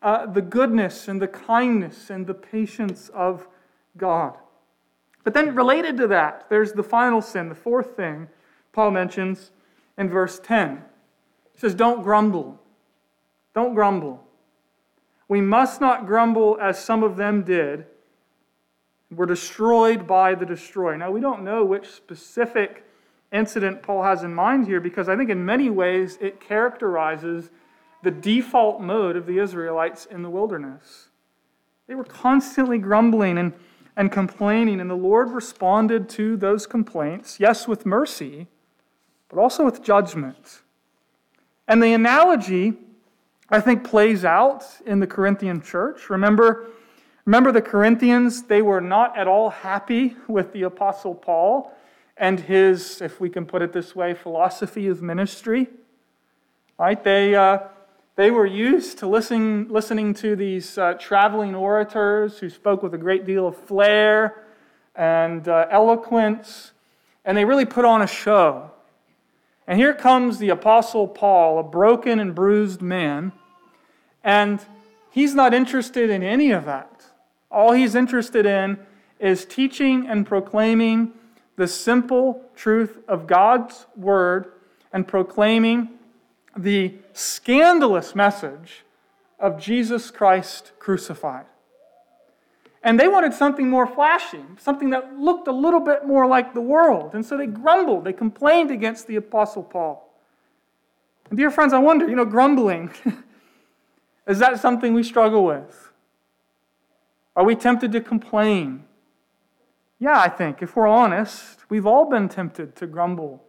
uh, 0.00 0.26
the 0.26 0.42
goodness 0.42 1.08
and 1.08 1.20
the 1.20 1.28
kindness 1.28 2.08
and 2.08 2.26
the 2.26 2.34
patience 2.34 3.08
of 3.10 3.48
God. 3.96 4.38
But 5.24 5.34
then, 5.34 5.54
related 5.54 5.96
to 5.98 6.06
that, 6.06 6.46
there's 6.48 6.72
the 6.72 6.84
final 6.84 7.20
sin, 7.20 7.48
the 7.48 7.54
fourth 7.54 7.96
thing 7.96 8.28
Paul 8.72 8.92
mentions 8.92 9.50
in 9.98 10.08
verse 10.08 10.38
10. 10.38 10.82
He 11.52 11.58
says, 11.58 11.74
Don't 11.74 12.02
grumble. 12.02 12.60
Don't 13.54 13.74
grumble. 13.74 14.24
We 15.26 15.40
must 15.40 15.80
not 15.80 16.06
grumble 16.06 16.56
as 16.60 16.82
some 16.82 17.02
of 17.02 17.16
them 17.16 17.42
did, 17.42 17.86
were 19.14 19.26
destroyed 19.26 20.06
by 20.06 20.34
the 20.34 20.46
destroyer. 20.46 20.96
Now, 20.96 21.10
we 21.10 21.20
don't 21.20 21.42
know 21.42 21.64
which 21.64 21.88
specific 21.88 22.84
incident 23.32 23.82
Paul 23.82 24.02
has 24.02 24.22
in 24.22 24.34
mind 24.34 24.66
here 24.66 24.80
because 24.80 25.08
I 25.08 25.16
think 25.16 25.30
in 25.30 25.44
many 25.44 25.70
ways 25.70 26.18
it 26.20 26.40
characterizes 26.40 27.50
the 28.02 28.10
default 28.10 28.80
mode 28.80 29.16
of 29.16 29.26
the 29.26 29.38
Israelites 29.38 30.06
in 30.06 30.22
the 30.22 30.30
wilderness. 30.30 31.08
They 31.86 31.94
were 31.94 32.04
constantly 32.04 32.78
grumbling 32.78 33.38
and, 33.38 33.54
and 33.96 34.12
complaining, 34.12 34.80
and 34.80 34.90
the 34.90 34.94
Lord 34.94 35.30
responded 35.30 36.08
to 36.10 36.36
those 36.36 36.66
complaints, 36.66 37.40
yes, 37.40 37.66
with 37.66 37.86
mercy, 37.86 38.46
but 39.28 39.38
also 39.38 39.64
with 39.64 39.82
judgment. 39.82 40.62
And 41.66 41.82
the 41.82 41.92
analogy, 41.92 42.74
I 43.50 43.60
think, 43.60 43.84
plays 43.84 44.24
out 44.24 44.64
in 44.86 45.00
the 45.00 45.06
Corinthian 45.06 45.60
church. 45.60 46.08
Remember, 46.08 46.66
remember 47.28 47.52
the 47.52 47.60
Corinthians, 47.60 48.44
they 48.44 48.62
were 48.62 48.80
not 48.80 49.14
at 49.18 49.28
all 49.28 49.50
happy 49.50 50.16
with 50.28 50.50
the 50.54 50.62
Apostle 50.62 51.14
Paul 51.14 51.70
and 52.16 52.40
his, 52.40 53.02
if 53.02 53.20
we 53.20 53.28
can 53.28 53.44
put 53.44 53.60
it 53.60 53.70
this 53.70 53.94
way, 53.94 54.14
philosophy 54.14 54.88
of 54.88 55.02
ministry. 55.02 55.66
Right? 56.78 57.04
They, 57.04 57.34
uh, 57.34 57.58
they 58.16 58.30
were 58.30 58.46
used 58.46 58.96
to 59.00 59.06
listen, 59.06 59.68
listening 59.68 60.14
to 60.14 60.36
these 60.36 60.78
uh, 60.78 60.94
traveling 60.94 61.54
orators 61.54 62.38
who 62.38 62.48
spoke 62.48 62.82
with 62.82 62.94
a 62.94 62.98
great 62.98 63.26
deal 63.26 63.46
of 63.46 63.58
flair 63.58 64.44
and 64.96 65.46
uh, 65.46 65.66
eloquence, 65.70 66.72
and 67.26 67.36
they 67.36 67.44
really 67.44 67.66
put 67.66 67.84
on 67.84 68.00
a 68.00 68.06
show. 68.06 68.70
And 69.66 69.78
here 69.78 69.92
comes 69.92 70.38
the 70.38 70.48
Apostle 70.48 71.06
Paul, 71.06 71.58
a 71.58 71.62
broken 71.62 72.20
and 72.20 72.34
bruised 72.34 72.80
man, 72.80 73.32
and 74.24 74.64
he's 75.10 75.34
not 75.34 75.52
interested 75.52 76.08
in 76.08 76.22
any 76.22 76.52
of 76.52 76.64
that. 76.64 76.98
All 77.50 77.72
he's 77.72 77.94
interested 77.94 78.46
in 78.46 78.78
is 79.18 79.44
teaching 79.44 80.06
and 80.06 80.26
proclaiming 80.26 81.12
the 81.56 81.66
simple 81.66 82.44
truth 82.54 82.98
of 83.08 83.26
God's 83.26 83.86
word 83.96 84.52
and 84.92 85.06
proclaiming 85.06 85.90
the 86.56 86.94
scandalous 87.12 88.14
message 88.14 88.84
of 89.38 89.60
Jesus 89.60 90.10
Christ 90.10 90.72
crucified. 90.78 91.46
And 92.82 92.98
they 92.98 93.08
wanted 93.08 93.34
something 93.34 93.68
more 93.68 93.86
flashy, 93.86 94.42
something 94.58 94.90
that 94.90 95.18
looked 95.18 95.48
a 95.48 95.52
little 95.52 95.80
bit 95.80 96.06
more 96.06 96.26
like 96.26 96.54
the 96.54 96.60
world. 96.60 97.14
And 97.14 97.26
so 97.26 97.36
they 97.36 97.46
grumbled, 97.46 98.04
they 98.04 98.12
complained 98.12 98.70
against 98.70 99.06
the 99.06 99.16
Apostle 99.16 99.64
Paul. 99.64 100.08
And 101.28 101.36
dear 101.36 101.50
friends, 101.50 101.72
I 101.72 101.78
wonder, 101.78 102.08
you 102.08 102.16
know, 102.16 102.24
grumbling, 102.24 102.90
is 104.26 104.38
that 104.38 104.60
something 104.60 104.94
we 104.94 105.02
struggle 105.02 105.44
with? 105.44 105.87
Are 107.38 107.44
we 107.44 107.54
tempted 107.54 107.92
to 107.92 108.00
complain? 108.00 108.82
Yeah, 110.00 110.18
I 110.18 110.28
think, 110.28 110.60
if 110.60 110.74
we're 110.74 110.88
honest, 110.88 111.60
we've 111.68 111.86
all 111.86 112.10
been 112.10 112.28
tempted 112.28 112.74
to 112.74 112.86
grumble 112.88 113.44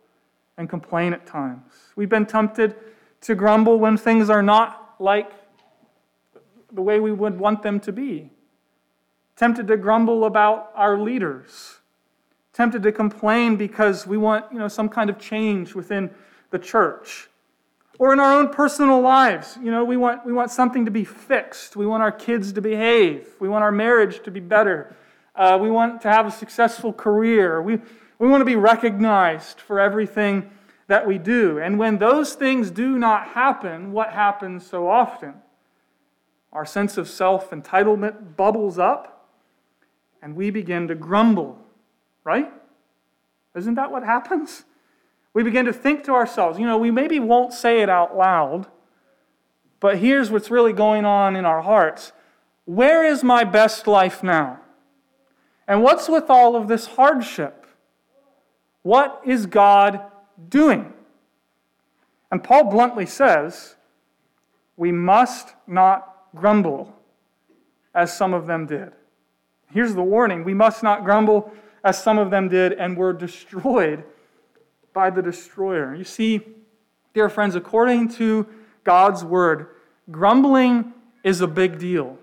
and 0.60 0.70
complain 0.70 1.12
at 1.12 1.26
times. 1.26 1.74
We've 1.96 2.08
been 2.08 2.28
tempted 2.28 2.76
to 3.22 3.34
grumble 3.34 3.80
when 3.80 3.98
things 3.98 4.30
are 4.30 4.44
not 4.44 4.94
like 5.00 5.32
the 6.72 6.84
way 6.84 7.00
we 7.00 7.12
would 7.12 7.40
want 7.40 7.64
them 7.64 7.80
to 7.80 7.92
be. 7.92 8.30
Tempted 9.36 9.68
to 9.68 9.76
grumble 9.76 10.26
about 10.26 10.72
our 10.76 11.00
leaders. 11.00 11.80
Tempted 12.54 12.84
to 12.84 12.92
complain 12.92 13.56
because 13.56 14.06
we 14.06 14.18
want 14.18 14.46
you 14.52 14.60
know, 14.60 14.68
some 14.68 14.88
kind 14.88 15.10
of 15.10 15.18
change 15.18 15.74
within 15.74 16.12
the 16.52 16.60
church. 16.60 17.28
Or 18.00 18.14
in 18.14 18.20
our 18.20 18.34
own 18.34 18.50
personal 18.50 19.02
lives, 19.02 19.58
you 19.62 19.70
know, 19.70 19.84
we 19.84 19.98
want, 19.98 20.26
we 20.26 20.32
want 20.32 20.52
something 20.52 20.86
to 20.86 20.92
be 20.92 21.04
fixed. 21.04 21.76
We 21.76 21.86
want 21.86 22.02
our 22.02 22.14
kids 22.14 22.54
to 22.54 22.62
behave. 22.62 23.28
We 23.42 23.50
want 23.50 23.64
our 23.64 23.74
marriage 23.74 24.24
to 24.24 24.32
be 24.32 24.40
better. 24.40 24.96
Uh, 25.36 25.60
we 25.62 25.70
want 25.70 26.02
to 26.02 26.10
have 26.10 26.26
a 26.26 26.32
successful 26.32 26.94
career. 26.94 27.62
We, 27.62 27.80
we 28.18 28.30
want 28.30 28.40
to 28.40 28.46
be 28.46 28.56
recognized 28.56 29.60
for 29.60 29.82
everything 29.82 30.50
that 30.88 31.06
we 31.06 31.18
do. 31.18 31.60
And 31.60 31.78
when 31.78 31.98
those 31.98 32.36
things 32.36 32.72
do 32.72 32.98
not 32.98 33.28
happen, 33.28 33.92
what 33.92 34.14
happens 34.14 34.66
so 34.66 34.90
often? 34.90 35.34
Our 36.54 36.66
sense 36.66 36.98
of 36.98 37.08
self 37.10 37.50
entitlement 37.52 38.38
bubbles 38.38 38.80
up 38.80 39.28
and 40.22 40.36
we 40.36 40.52
begin 40.52 40.88
to 40.88 40.96
grumble, 40.96 41.60
right? 42.24 42.52
Isn't 43.56 43.76
that 43.76 43.92
what 43.92 44.04
happens? 44.04 44.64
We 45.34 45.44
begin 45.44 45.66
to 45.66 45.74
think 45.74 46.04
to 46.06 46.14
ourselves, 46.14 46.60
you 46.60 46.66
know, 46.66 46.78
we 46.78 46.92
maybe 46.92 47.20
won't 47.20 47.54
say 47.54 47.82
it 47.82 47.90
out 47.90 48.18
loud, 48.18 48.68
but 49.80 49.98
here's 49.98 50.32
what's 50.32 50.50
really 50.50 50.74
going 50.74 51.06
on 51.06 51.36
in 51.36 51.46
our 51.46 51.62
hearts. 51.62 52.12
Where 52.66 53.04
is 53.04 53.24
my 53.24 53.44
best 53.44 53.88
life 53.88 54.24
now? 54.24 54.60
And 55.68 55.84
what's 55.84 56.10
with 56.10 56.30
all 56.30 56.56
of 56.56 56.68
this 56.68 56.88
hardship? 56.88 57.68
What 58.82 59.22
is 59.26 59.46
God 59.46 60.02
doing? 60.50 60.94
And 62.32 62.44
Paul 62.44 62.66
bluntly 62.66 63.06
says, 63.06 63.76
we 64.78 64.92
must 64.92 65.54
not 65.68 66.16
grumble 66.36 66.96
as 67.94 68.16
some 68.16 68.34
of 68.34 68.48
them 68.48 68.66
did. 68.66 68.92
Here's 69.72 69.94
the 69.94 70.02
warning 70.02 70.44
we 70.44 70.54
must 70.54 70.84
not 70.84 71.04
grumble 71.04 71.52
as 71.84 72.02
some 72.02 72.18
of 72.18 72.32
them 72.32 72.50
did 72.50 72.74
and 72.74 72.98
were 72.98 73.14
destroyed 73.14 74.04
by 74.94 75.10
the 75.10 75.22
destroyer. 75.22 75.96
You 75.96 76.04
see, 76.04 76.42
dear 77.14 77.30
friends, 77.30 77.56
according 77.56 78.10
to 78.14 78.48
God's 78.84 79.24
word, 79.24 79.68
grumbling 80.10 80.94
is 81.24 81.42
a 81.42 81.48
big 81.48 81.80
deal. 81.80 82.18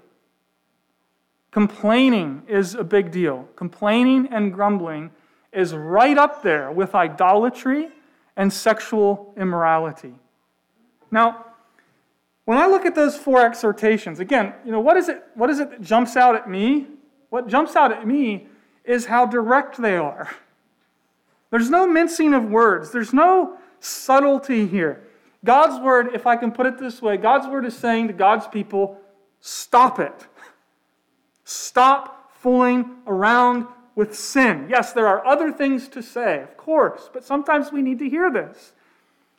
Complaining 1.50 2.42
is 2.48 2.74
a 2.74 2.84
big 2.84 3.10
deal. 3.10 3.48
Complaining 3.56 4.28
and 4.30 4.52
grumbling 4.52 5.10
is 5.52 5.74
right 5.74 6.18
up 6.18 6.42
there 6.42 6.70
with 6.70 6.94
idolatry 6.94 7.88
and 8.36 8.52
sexual 8.52 9.32
immorality. 9.36 10.14
Now, 11.10 11.46
when 12.44 12.58
I 12.58 12.66
look 12.66 12.84
at 12.84 12.94
those 12.94 13.16
four 13.16 13.44
exhortations, 13.44 14.20
again, 14.20 14.52
you 14.64 14.70
know, 14.70 14.80
what 14.80 14.96
is 14.96 15.08
it, 15.08 15.22
what 15.34 15.50
is 15.50 15.58
it 15.58 15.70
that 15.70 15.80
jumps 15.80 16.16
out 16.16 16.36
at 16.36 16.48
me? 16.48 16.86
What 17.30 17.48
jumps 17.48 17.74
out 17.74 17.90
at 17.90 18.06
me 18.06 18.46
is 18.84 19.06
how 19.06 19.26
direct 19.26 19.80
they 19.80 19.96
are. 19.96 20.30
There's 21.50 21.70
no 21.70 21.86
mincing 21.86 22.34
of 22.34 22.44
words, 22.44 22.92
there's 22.92 23.12
no 23.12 23.58
subtlety 23.80 24.66
here. 24.66 25.04
God's 25.44 25.80
word, 25.80 26.08
if 26.14 26.26
I 26.26 26.36
can 26.36 26.50
put 26.50 26.66
it 26.66 26.78
this 26.78 27.00
way, 27.00 27.16
God's 27.16 27.46
word 27.46 27.64
is 27.64 27.76
saying 27.76 28.08
to 28.08 28.12
God's 28.12 28.48
people, 28.48 28.98
stop 29.40 30.00
it. 30.00 30.26
Stop 31.44 32.32
fooling 32.34 32.96
around 33.06 33.66
with 33.94 34.16
sin. 34.16 34.66
Yes, 34.68 34.92
there 34.92 35.06
are 35.06 35.24
other 35.24 35.52
things 35.52 35.88
to 35.88 36.02
say, 36.02 36.42
of 36.42 36.56
course, 36.56 37.08
but 37.12 37.24
sometimes 37.24 37.70
we 37.70 37.82
need 37.82 38.00
to 38.00 38.10
hear 38.10 38.30
this. 38.30 38.72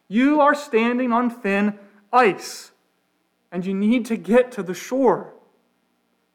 You 0.08 0.40
are 0.40 0.56
standing 0.56 1.12
on 1.12 1.30
thin 1.30 1.78
ice, 2.14 2.72
and 3.52 3.66
you 3.66 3.74
need 3.74 4.06
to 4.06 4.16
get 4.16 4.52
to 4.54 4.64
the 4.64 4.74
shore. 4.74 5.34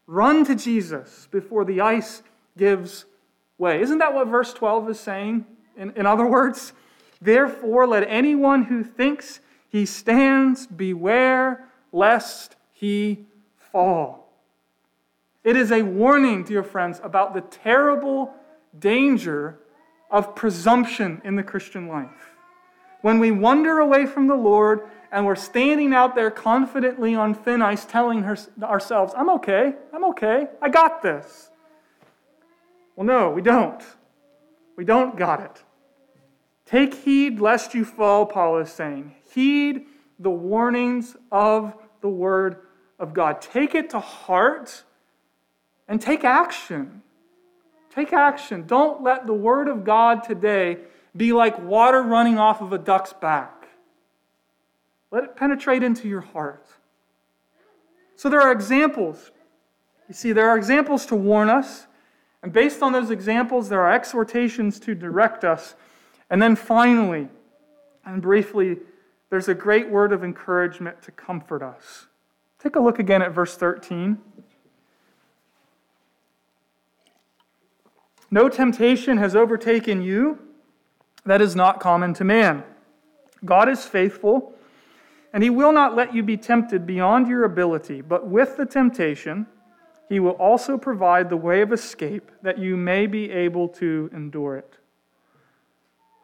Run 0.07 0.45
to 0.45 0.55
Jesus 0.55 1.27
before 1.31 1.65
the 1.65 1.81
ice 1.81 2.23
gives 2.59 3.07
way. 3.57 3.81
Isn't 3.81 3.99
that 3.99 4.13
what 4.13 4.29
verse 4.29 4.53
12 4.53 4.91
is 4.91 5.01
saying? 5.01 5.47
In, 5.77 5.91
in 5.93 6.07
other 6.07 6.27
words, 6.27 6.73
therefore, 7.21 7.87
let 7.87 8.07
anyone 8.09 8.65
who 8.65 8.85
thinks 8.85 9.41
he 9.69 9.87
stands 9.87 10.67
beware 10.67 11.69
lest 11.93 12.57
he 12.73 13.27
fall. 13.57 14.31
It 15.45 15.57
is 15.57 15.73
a 15.73 15.83
warning, 15.83 16.45
dear 16.45 16.63
friends, 16.63 17.01
about 17.03 17.35
the 17.35 17.41
terrible 17.41 18.35
danger 18.79 19.59
of 20.11 20.35
presumption 20.35 21.21
in 21.25 21.37
the 21.37 21.43
Christian 21.43 21.89
life. 21.89 22.37
When 23.01 23.19
we 23.19 23.33
wander 23.33 23.79
away 23.79 24.07
from 24.07 24.29
the 24.29 24.37
Lord 24.37 24.83
and 25.11 25.27
we're 25.27 25.35
standing 25.35 25.93
out 25.93 26.15
there 26.15 26.31
confidently 26.31 27.15
on 27.15 27.35
thin 27.35 27.61
ice 27.61 27.85
telling 27.85 28.23
her, 28.23 28.37
ourselves, 28.63 29.13
I'm 29.17 29.29
okay, 29.31 29.75
I'm 29.93 30.05
okay, 30.05 30.47
I 30.61 30.69
got 30.69 31.03
this. 31.03 31.51
Well, 32.95 33.07
no, 33.07 33.31
we 33.31 33.43
don't. 33.43 33.83
We 34.77 34.85
don't 34.85 35.17
got 35.17 35.41
it. 35.41 35.63
Take 36.65 36.95
heed 36.95 37.41
lest 37.41 37.75
you 37.75 37.85
fall, 37.85 38.25
Paul 38.27 38.59
is 38.59 38.71
saying. 38.71 39.15
Heed 39.35 39.87
the 40.19 40.31
warnings 40.31 41.17
of 41.31 41.75
the 42.01 42.09
Word 42.09 42.59
of 42.99 43.13
God. 43.13 43.41
Take 43.41 43.75
it 43.75 43.91
to 43.91 44.01
heart 44.01 44.85
and 45.89 46.01
take 46.01 46.25
action. 46.25 47.03
Take 47.95 48.13
action. 48.13 48.67
Don't 48.67 49.03
let 49.03 49.27
the 49.27 49.35
Word 49.35 49.69
of 49.69 49.85
God 49.85 50.25
today 50.25 50.79
be 51.15 51.33
like 51.33 51.59
water 51.59 52.03
running 52.03 52.39
off 52.39 52.63
of 52.63 52.73
a 52.73 52.79
duck's 52.79 53.13
back. 53.13 53.69
Let 55.11 55.25
it 55.25 55.37
penetrate 55.37 55.83
into 55.83 56.09
your 56.09 56.23
heart. 56.23 56.67
So 58.17 58.31
there 58.31 58.41
are 58.41 58.53
examples. 58.53 59.31
You 60.09 60.15
see, 60.15 60.33
there 60.33 60.49
are 60.49 60.57
examples 60.57 61.05
to 61.07 61.17
warn 61.17 61.51
us. 61.51 61.87
And 62.43 62.53
based 62.53 62.83
on 62.83 62.93
those 62.93 63.11
examples, 63.11 63.69
there 63.69 63.81
are 63.81 63.93
exhortations 63.93 64.81
to 64.81 64.95
direct 64.95 65.45
us. 65.45 65.75
And 66.29 66.43
then 66.43 66.57
finally, 66.57 67.29
and 68.05 68.21
briefly, 68.21 68.79
there's 69.31 69.49
a 69.49 69.55
great 69.55 69.89
word 69.89 70.13
of 70.13 70.25
encouragement 70.25 71.03
to 71.03 71.13
comfort 71.13 71.63
us. 71.63 72.07
Take 72.59 72.77
a 72.77 72.81
look 72.81 72.99
again 72.99 73.23
at 73.23 73.33
verse 73.33 73.57
13. 73.57 74.19
No 78.31 78.49
temptation 78.49 79.19
has 79.19 79.37
overtaken 79.37 80.03
you 80.03 80.39
that 81.25 81.41
is 81.41 81.55
not 81.55 81.81
common 81.81 82.15
to 82.15 82.25
man. 82.25 82.65
God 83.45 83.69
is 83.69 83.85
faithful, 83.85 84.55
and 85.33 85.43
he 85.43 85.51
will 85.51 85.73
not 85.73 85.95
let 85.95 86.15
you 86.15 86.23
be 86.23 86.37
tempted 86.37 86.87
beyond 86.87 87.29
your 87.29 87.45
ability, 87.45 88.01
but 88.01 88.27
with 88.27 88.57
the 88.57 88.67
temptation, 88.67 89.47
he 90.09 90.21
will 90.21 90.33
also 90.33 90.77
provide 90.77 91.31
the 91.31 91.37
way 91.37 91.63
of 91.63 91.73
escape 91.73 92.31
that 92.43 92.59
you 92.59 92.77
may 92.77 93.07
be 93.07 93.31
able 93.31 93.69
to 93.69 94.11
endure 94.13 94.57
it. 94.57 94.77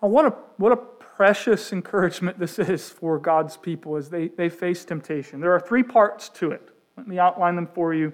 Oh, 0.02 0.08
what, 0.08 0.26
a, 0.26 0.30
what 0.58 0.72
a 0.72 0.76
precious 0.76 1.72
encouragement 1.72 2.38
this 2.38 2.58
is 2.58 2.88
for 2.88 3.18
God's 3.18 3.56
people 3.56 3.96
as 3.96 4.08
they, 4.08 4.28
they 4.28 4.48
face 4.48 4.84
temptation. 4.84 5.40
There 5.40 5.52
are 5.52 5.60
three 5.60 5.82
parts 5.82 6.28
to 6.30 6.52
it. 6.52 6.68
Let 6.96 7.08
me 7.08 7.18
outline 7.18 7.56
them 7.56 7.66
for 7.66 7.94
you 7.94 8.12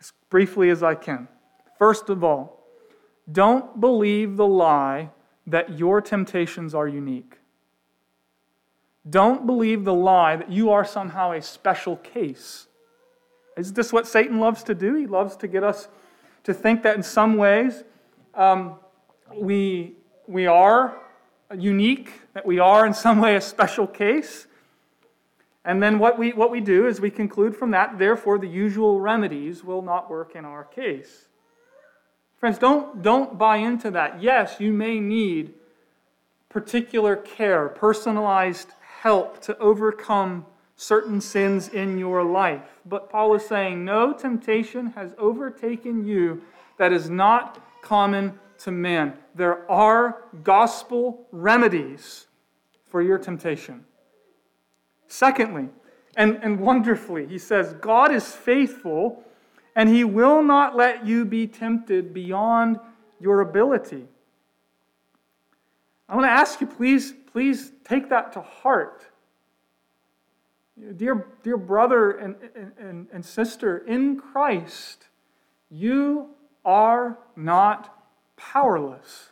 as 0.00 0.12
briefly 0.28 0.70
as 0.70 0.82
I 0.82 0.94
can. 0.94 1.28
First 1.78 2.10
of 2.10 2.22
all, 2.22 2.66
don't 3.30 3.80
believe 3.80 4.36
the 4.36 4.46
lie 4.46 5.10
that 5.46 5.78
your 5.78 6.00
temptations 6.00 6.74
are 6.74 6.88
unique. 6.88 7.38
Don't 9.08 9.46
believe 9.46 9.84
the 9.84 9.94
lie 9.94 10.36
that 10.36 10.50
you 10.50 10.70
are 10.70 10.84
somehow 10.84 11.32
a 11.32 11.40
special 11.40 11.96
case. 11.96 12.66
Is 13.56 13.72
this 13.72 13.92
what 13.92 14.06
Satan 14.06 14.38
loves 14.38 14.62
to 14.64 14.74
do? 14.74 14.94
He 14.94 15.06
loves 15.06 15.36
to 15.36 15.48
get 15.48 15.62
us 15.62 15.88
to 16.44 16.54
think 16.54 16.82
that 16.82 16.96
in 16.96 17.02
some 17.02 17.36
ways 17.36 17.84
um, 18.34 18.76
we, 19.34 19.94
we 20.26 20.46
are 20.46 20.96
unique, 21.56 22.12
that 22.34 22.46
we 22.46 22.58
are 22.58 22.86
in 22.86 22.94
some 22.94 23.20
way 23.20 23.36
a 23.36 23.40
special 23.40 23.86
case. 23.86 24.46
And 25.64 25.82
then 25.82 25.98
what 25.98 26.18
we, 26.18 26.32
what 26.32 26.50
we 26.50 26.60
do 26.60 26.86
is 26.86 27.00
we 27.00 27.10
conclude 27.10 27.54
from 27.54 27.72
that, 27.72 27.98
therefore, 27.98 28.38
the 28.38 28.48
usual 28.48 29.00
remedies 29.00 29.62
will 29.62 29.82
not 29.82 30.08
work 30.08 30.34
in 30.34 30.44
our 30.44 30.64
case. 30.64 31.26
Friends, 32.38 32.56
don't, 32.56 33.02
don't 33.02 33.36
buy 33.36 33.56
into 33.58 33.90
that. 33.90 34.22
Yes, 34.22 34.56
you 34.58 34.72
may 34.72 34.98
need 34.98 35.52
particular 36.48 37.14
care, 37.14 37.68
personalized 37.68 38.72
help 39.02 39.40
to 39.42 39.56
overcome 39.58 40.46
certain 40.80 41.20
sins 41.20 41.68
in 41.68 41.98
your 41.98 42.24
life. 42.24 42.80
But 42.86 43.10
Paul 43.10 43.34
is 43.34 43.44
saying, 43.44 43.84
no 43.84 44.14
temptation 44.14 44.86
has 44.92 45.14
overtaken 45.18 46.06
you 46.06 46.40
that 46.78 46.90
is 46.90 47.10
not 47.10 47.62
common 47.82 48.38
to 48.60 48.70
man. 48.70 49.12
There 49.34 49.70
are 49.70 50.24
gospel 50.42 51.26
remedies 51.32 52.28
for 52.86 53.02
your 53.02 53.18
temptation. 53.18 53.84
Secondly, 55.06 55.68
and, 56.16 56.38
and 56.42 56.58
wonderfully, 56.58 57.26
he 57.26 57.36
says, 57.36 57.74
God 57.74 58.10
is 58.10 58.34
faithful 58.34 59.22
and 59.76 59.86
he 59.86 60.02
will 60.02 60.42
not 60.42 60.76
let 60.76 61.04
you 61.04 61.26
be 61.26 61.46
tempted 61.46 62.14
beyond 62.14 62.80
your 63.20 63.42
ability. 63.42 64.06
I 66.08 66.14
want 66.14 66.24
to 66.24 66.30
ask 66.30 66.58
you, 66.62 66.66
please, 66.66 67.12
please 67.32 67.70
take 67.84 68.08
that 68.08 68.32
to 68.32 68.40
heart. 68.40 69.09
Dear, 70.96 71.26
dear 71.42 71.56
brother 71.56 72.12
and, 72.12 72.36
and, 72.78 73.08
and 73.12 73.24
sister, 73.24 73.78
in 73.78 74.18
Christ, 74.18 75.08
you 75.70 76.30
are 76.64 77.18
not 77.36 78.04
powerless. 78.36 79.30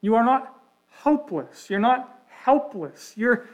You 0.00 0.14
are 0.14 0.24
not 0.24 0.54
hopeless. 0.88 1.68
You're 1.68 1.80
not 1.80 2.22
helpless. 2.28 3.14
You're, 3.16 3.48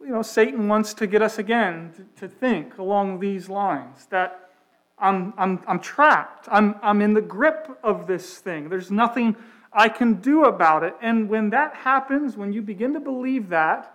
you 0.00 0.10
know, 0.10 0.22
Satan 0.22 0.68
wants 0.68 0.94
to 0.94 1.06
get 1.06 1.22
us 1.22 1.38
again 1.38 1.92
to, 1.96 2.20
to 2.20 2.28
think 2.28 2.78
along 2.78 3.20
these 3.20 3.48
lines 3.48 4.06
that 4.10 4.50
I'm, 4.98 5.34
I'm, 5.36 5.62
I'm 5.66 5.80
trapped. 5.80 6.48
I'm, 6.50 6.76
I'm 6.82 7.00
in 7.00 7.14
the 7.14 7.22
grip 7.22 7.78
of 7.82 8.06
this 8.06 8.38
thing. 8.38 8.68
There's 8.68 8.90
nothing 8.90 9.36
I 9.72 9.88
can 9.88 10.14
do 10.14 10.44
about 10.44 10.84
it. 10.84 10.94
And 11.02 11.28
when 11.28 11.50
that 11.50 11.74
happens, 11.74 12.36
when 12.36 12.52
you 12.52 12.62
begin 12.62 12.92
to 12.94 13.00
believe 13.00 13.48
that, 13.48 13.93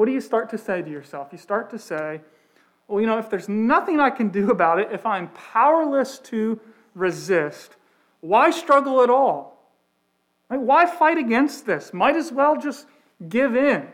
what 0.00 0.06
do 0.06 0.12
you 0.12 0.20
start 0.22 0.48
to 0.48 0.56
say 0.56 0.80
to 0.80 0.88
yourself? 0.88 1.28
You 1.30 1.36
start 1.36 1.68
to 1.72 1.78
say, 1.78 2.22
well, 2.88 3.02
you 3.02 3.06
know, 3.06 3.18
if 3.18 3.28
there's 3.28 3.50
nothing 3.50 4.00
I 4.00 4.08
can 4.08 4.30
do 4.30 4.50
about 4.50 4.78
it, 4.78 4.88
if 4.90 5.04
I'm 5.04 5.28
powerless 5.28 6.18
to 6.20 6.58
resist, 6.94 7.76
why 8.20 8.50
struggle 8.50 9.02
at 9.02 9.10
all? 9.10 9.62
Why 10.48 10.86
fight 10.86 11.18
against 11.18 11.66
this? 11.66 11.92
Might 11.92 12.16
as 12.16 12.32
well 12.32 12.56
just 12.58 12.86
give 13.28 13.54
in. 13.54 13.88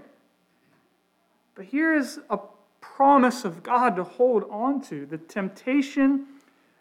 But 1.57 1.65
here 1.65 1.93
is 1.93 2.21
a 2.31 2.39
promise 2.81 3.45
of 3.45 3.65
God 3.65 3.97
to 3.97 4.05
hold 4.05 4.45
on 4.49 4.83
to. 4.83 5.07
The 5.07 5.19
temptation 5.19 6.27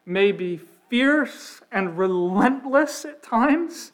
may 0.06 0.34
be 0.34 0.58
fierce 0.88 1.62
and 1.72 1.98
relentless 1.98 3.06
at 3.06 3.24
times, 3.24 3.92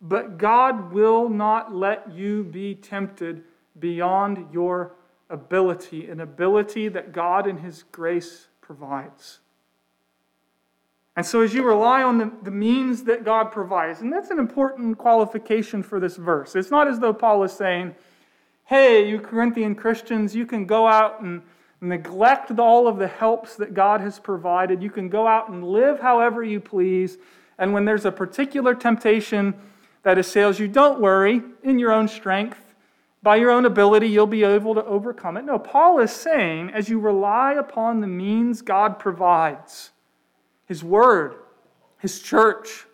but 0.00 0.38
God 0.38 0.90
will 0.90 1.28
not 1.28 1.72
let 1.72 2.10
you 2.10 2.42
be 2.42 2.74
tempted 2.74 3.44
beyond 3.78 4.52
your 4.52 4.92
ability, 5.28 6.08
an 6.08 6.20
ability 6.20 6.88
that 6.88 7.12
God 7.12 7.46
in 7.46 7.58
His 7.58 7.84
grace 7.92 8.48
provides. 8.60 9.40
And 11.16 11.26
so, 11.26 11.42
as 11.42 11.52
you 11.52 11.62
rely 11.62 12.02
on 12.02 12.18
the, 12.18 12.32
the 12.42 12.50
means 12.50 13.04
that 13.04 13.24
God 13.24 13.52
provides, 13.52 14.00
and 14.00 14.12
that's 14.12 14.30
an 14.30 14.38
important 14.38 14.96
qualification 14.96 15.82
for 15.82 16.00
this 16.00 16.16
verse, 16.16 16.54
it's 16.56 16.70
not 16.70 16.88
as 16.88 16.98
though 16.98 17.12
Paul 17.12 17.42
is 17.42 17.52
saying, 17.52 17.94
hey, 18.64 19.08
you 19.08 19.18
Corinthian 19.18 19.74
Christians, 19.74 20.34
you 20.34 20.46
can 20.46 20.64
go 20.64 20.86
out 20.86 21.20
and 21.20 21.42
neglect 21.80 22.58
all 22.58 22.86
of 22.86 22.98
the 22.98 23.08
helps 23.08 23.56
that 23.56 23.74
God 23.74 24.00
has 24.00 24.18
provided. 24.18 24.82
You 24.82 24.90
can 24.90 25.08
go 25.08 25.26
out 25.26 25.48
and 25.48 25.64
live 25.64 25.98
however 25.98 26.44
you 26.44 26.60
please. 26.60 27.18
And 27.58 27.72
when 27.72 27.84
there's 27.84 28.04
a 28.04 28.12
particular 28.12 28.74
temptation 28.74 29.54
that 30.02 30.18
assails 30.18 30.58
you, 30.58 30.68
don't 30.68 31.00
worry, 31.00 31.42
in 31.62 31.78
your 31.78 31.92
own 31.92 32.06
strength, 32.06 32.69
by 33.22 33.36
your 33.36 33.50
own 33.50 33.66
ability, 33.66 34.08
you'll 34.08 34.26
be 34.26 34.44
able 34.44 34.74
to 34.74 34.84
overcome 34.84 35.36
it. 35.36 35.44
No, 35.44 35.58
Paul 35.58 35.98
is 36.00 36.10
saying, 36.10 36.70
as 36.70 36.88
you 36.88 36.98
rely 36.98 37.52
upon 37.52 38.00
the 38.00 38.06
means 38.06 38.62
God 38.62 38.98
provides, 38.98 39.90
His 40.66 40.82
Word, 40.82 41.34
His 41.98 42.20
church, 42.20 42.86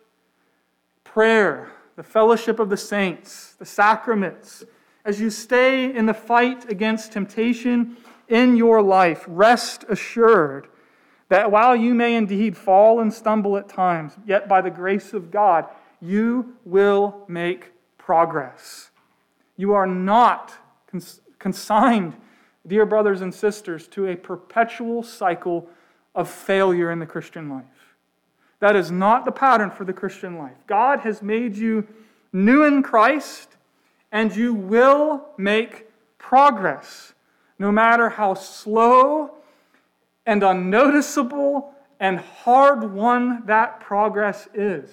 prayer, 1.03 1.71
the 1.95 2.03
fellowship 2.03 2.59
of 2.59 2.69
the 2.69 2.77
saints, 2.77 3.55
the 3.57 3.65
sacraments, 3.65 4.65
as 5.05 5.21
you 5.21 5.29
stay 5.29 5.95
in 5.95 6.05
the 6.05 6.13
fight 6.13 6.69
against 6.69 7.13
temptation 7.13 7.95
in 8.27 8.57
your 8.57 8.81
life, 8.81 9.23
rest 9.27 9.85
assured 9.87 10.67
that 11.29 11.49
while 11.49 11.75
you 11.75 11.93
may 11.93 12.15
indeed 12.15 12.57
fall 12.57 12.99
and 12.99 13.13
stumble 13.13 13.57
at 13.57 13.69
times, 13.69 14.13
yet 14.25 14.49
by 14.49 14.61
the 14.61 14.69
grace 14.69 15.13
of 15.13 15.31
God, 15.31 15.65
you 16.01 16.55
will 16.65 17.23
make 17.27 17.71
progress. 17.97 18.91
You 19.57 19.73
are 19.73 19.87
not 19.87 20.53
cons- 20.89 21.19
consigned, 21.39 22.15
dear 22.65 22.85
brothers 22.85 23.21
and 23.21 23.33
sisters, 23.33 23.87
to 23.89 24.07
a 24.07 24.15
perpetual 24.15 25.03
cycle 25.03 25.67
of 26.15 26.29
failure 26.29 26.91
in 26.91 26.99
the 26.99 27.05
Christian 27.05 27.49
life. 27.49 27.65
That 28.59 28.75
is 28.75 28.89
not 28.89 29.25
the 29.25 29.31
pattern 29.31 29.69
for 29.69 29.83
the 29.85 29.93
Christian 29.93 30.37
life. 30.37 30.57
God 30.65 31.01
has 31.01 31.21
made 31.21 31.55
you 31.55 31.87
new 32.33 32.63
in 32.63 32.81
Christ 32.81 33.49
and 34.11 34.35
you 34.35 34.53
will 34.53 35.25
make 35.37 35.87
progress, 36.17 37.13
no 37.59 37.71
matter 37.71 38.09
how 38.09 38.33
slow 38.33 39.31
and 40.25 40.43
unnoticeable 40.43 41.73
and 41.99 42.19
hard 42.19 42.93
won 42.93 43.45
that 43.45 43.79
progress 43.79 44.47
is. 44.53 44.89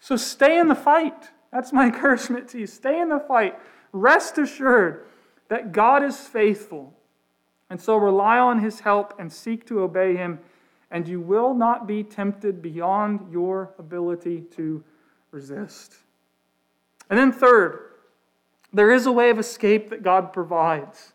So 0.00 0.16
stay 0.16 0.58
in 0.58 0.68
the 0.68 0.74
fight. 0.74 1.30
That's 1.52 1.72
my 1.72 1.86
encouragement 1.92 2.48
to 2.48 2.58
you. 2.58 2.66
Stay 2.66 3.00
in 3.00 3.08
the 3.08 3.20
fight. 3.20 3.58
Rest 3.92 4.38
assured 4.38 5.06
that 5.48 5.72
God 5.72 6.02
is 6.02 6.18
faithful. 6.18 6.94
And 7.70 7.80
so 7.80 7.96
rely 7.96 8.38
on 8.38 8.60
his 8.60 8.80
help 8.80 9.14
and 9.18 9.32
seek 9.32 9.66
to 9.66 9.80
obey 9.80 10.16
him, 10.16 10.38
and 10.90 11.08
you 11.08 11.20
will 11.20 11.54
not 11.54 11.86
be 11.86 12.02
tempted 12.02 12.60
beyond 12.60 13.32
your 13.32 13.72
ability 13.78 14.42
to 14.56 14.82
resist. 15.30 15.96
And 17.08 17.18
then, 17.18 17.32
third, 17.32 17.92
there 18.72 18.90
is 18.90 19.06
a 19.06 19.12
way 19.12 19.30
of 19.30 19.38
escape 19.38 19.90
that 19.90 20.02
God 20.02 20.32
provides. 20.32 21.12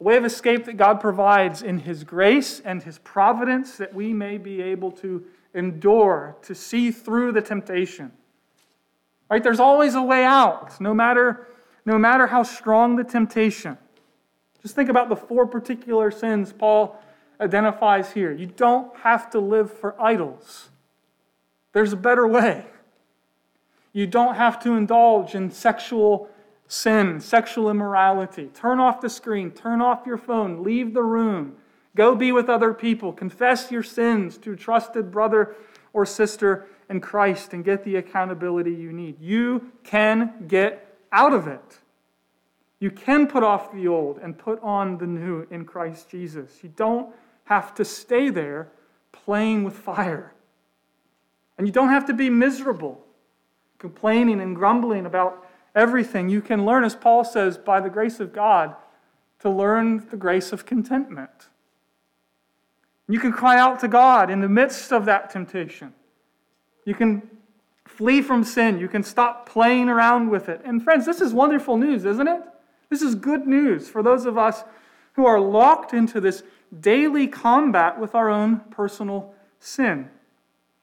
A 0.00 0.04
way 0.04 0.16
of 0.16 0.24
escape 0.24 0.64
that 0.64 0.76
God 0.76 1.00
provides 1.00 1.62
in 1.62 1.78
His 1.78 2.04
grace 2.04 2.60
and 2.60 2.82
His 2.82 2.98
providence 2.98 3.76
that 3.76 3.94
we 3.94 4.12
may 4.12 4.38
be 4.38 4.60
able 4.60 4.90
to 4.92 5.24
endure, 5.54 6.36
to 6.42 6.54
see 6.54 6.90
through 6.90 7.32
the 7.32 7.40
temptation. 7.40 8.12
Right? 9.30 9.42
There's 9.42 9.60
always 9.60 9.94
a 9.94 10.02
way 10.02 10.24
out, 10.24 10.80
no 10.80 10.94
matter, 10.94 11.48
no 11.84 11.98
matter 11.98 12.28
how 12.28 12.42
strong 12.42 12.96
the 12.96 13.04
temptation. 13.04 13.76
Just 14.62 14.74
think 14.74 14.88
about 14.88 15.08
the 15.08 15.16
four 15.16 15.46
particular 15.46 16.10
sins 16.10 16.52
Paul 16.52 17.00
identifies 17.40 18.12
here. 18.12 18.32
You 18.32 18.46
don't 18.46 18.96
have 18.98 19.30
to 19.30 19.40
live 19.40 19.72
for 19.72 20.00
idols, 20.00 20.70
there's 21.72 21.92
a 21.92 21.96
better 21.96 22.26
way. 22.26 22.66
You 23.92 24.06
don't 24.06 24.34
have 24.34 24.62
to 24.64 24.72
indulge 24.72 25.34
in 25.34 25.50
sexual 25.50 26.28
sin, 26.68 27.18
sexual 27.18 27.70
immorality. 27.70 28.50
Turn 28.52 28.78
off 28.78 29.00
the 29.00 29.08
screen, 29.08 29.50
turn 29.50 29.80
off 29.80 30.06
your 30.06 30.18
phone, 30.18 30.62
leave 30.62 30.92
the 30.92 31.02
room, 31.02 31.54
go 31.94 32.14
be 32.14 32.30
with 32.30 32.50
other 32.50 32.74
people, 32.74 33.12
confess 33.12 33.70
your 33.70 33.82
sins 33.82 34.36
to 34.38 34.52
a 34.52 34.56
trusted 34.56 35.10
brother 35.10 35.54
or 35.94 36.04
sister 36.04 36.66
in 36.88 37.00
Christ, 37.00 37.52
and 37.52 37.64
get 37.64 37.84
the 37.84 37.96
accountability 37.96 38.72
you 38.72 38.92
need. 38.92 39.20
You 39.20 39.72
can 39.82 40.46
get 40.46 40.96
out 41.12 41.32
of 41.32 41.46
it. 41.48 41.78
You 42.78 42.90
can 42.90 43.26
put 43.26 43.42
off 43.42 43.72
the 43.72 43.88
old 43.88 44.18
and 44.18 44.38
put 44.38 44.62
on 44.62 44.98
the 44.98 45.06
new 45.06 45.46
in 45.50 45.64
Christ 45.64 46.10
Jesus. 46.10 46.58
You 46.62 46.72
don't 46.76 47.14
have 47.44 47.74
to 47.74 47.84
stay 47.84 48.28
there 48.28 48.68
playing 49.12 49.64
with 49.64 49.74
fire. 49.74 50.32
And 51.58 51.66
you 51.66 51.72
don't 51.72 51.88
have 51.88 52.06
to 52.06 52.12
be 52.12 52.28
miserable 52.28 53.02
complaining 53.78 54.40
and 54.40 54.56
grumbling 54.56 55.06
about 55.06 55.46
everything. 55.74 56.28
You 56.28 56.40
can 56.40 56.64
learn, 56.64 56.84
as 56.84 56.94
Paul 56.94 57.24
says, 57.24 57.58
by 57.58 57.80
the 57.80 57.90
grace 57.90 58.20
of 58.20 58.32
God, 58.32 58.74
to 59.40 59.50
learn 59.50 60.06
the 60.08 60.16
grace 60.16 60.52
of 60.52 60.64
contentment. 60.64 61.48
You 63.08 63.20
can 63.20 63.32
cry 63.32 63.58
out 63.58 63.80
to 63.80 63.88
God 63.88 64.30
in 64.30 64.40
the 64.40 64.48
midst 64.48 64.92
of 64.92 65.04
that 65.04 65.30
temptation. 65.30 65.92
You 66.86 66.94
can 66.94 67.28
flee 67.84 68.22
from 68.22 68.44
sin. 68.44 68.78
You 68.78 68.88
can 68.88 69.02
stop 69.02 69.46
playing 69.46 69.90
around 69.90 70.30
with 70.30 70.48
it. 70.48 70.62
And, 70.64 70.82
friends, 70.82 71.04
this 71.04 71.20
is 71.20 71.34
wonderful 71.34 71.76
news, 71.76 72.06
isn't 72.06 72.28
it? 72.28 72.40
This 72.88 73.02
is 73.02 73.14
good 73.14 73.46
news 73.46 73.88
for 73.88 74.02
those 74.02 74.24
of 74.24 74.38
us 74.38 74.64
who 75.14 75.26
are 75.26 75.40
locked 75.40 75.92
into 75.92 76.20
this 76.20 76.42
daily 76.80 77.26
combat 77.26 77.98
with 77.98 78.14
our 78.14 78.30
own 78.30 78.60
personal 78.70 79.34
sin. 79.60 80.08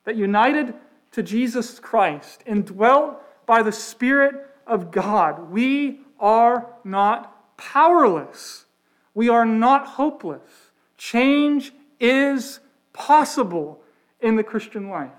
That 0.03 0.15
united 0.15 0.73
to 1.11 1.23
Jesus 1.23 1.79
Christ, 1.79 2.43
indwelt 2.45 3.21
by 3.45 3.63
the 3.63 3.71
Spirit 3.71 4.35
of 4.67 4.91
God, 4.91 5.51
we 5.51 6.01
are 6.19 6.67
not 6.83 7.57
powerless. 7.57 8.65
We 9.13 9.29
are 9.29 9.45
not 9.45 9.85
hopeless. 9.85 10.71
Change 10.97 11.71
is 11.99 12.59
possible 12.91 13.81
in 14.19 14.35
the 14.35 14.43
Christian 14.43 14.89
life. 14.89 15.11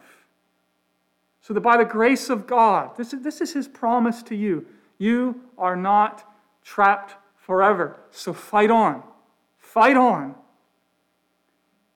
So 1.44 1.52
that 1.52 1.60
by 1.60 1.76
the 1.76 1.84
grace 1.84 2.30
of 2.30 2.46
God, 2.46 2.96
this 2.96 3.12
is, 3.12 3.22
this 3.22 3.40
is 3.42 3.52
His 3.52 3.68
promise 3.68 4.22
to 4.24 4.34
you, 4.34 4.66
you 4.96 5.42
are 5.58 5.76
not 5.76 6.24
trapped 6.62 7.16
forever. 7.36 8.00
So 8.10 8.32
fight 8.32 8.70
on. 8.70 9.02
Fight 9.58 9.96
on. 9.96 10.34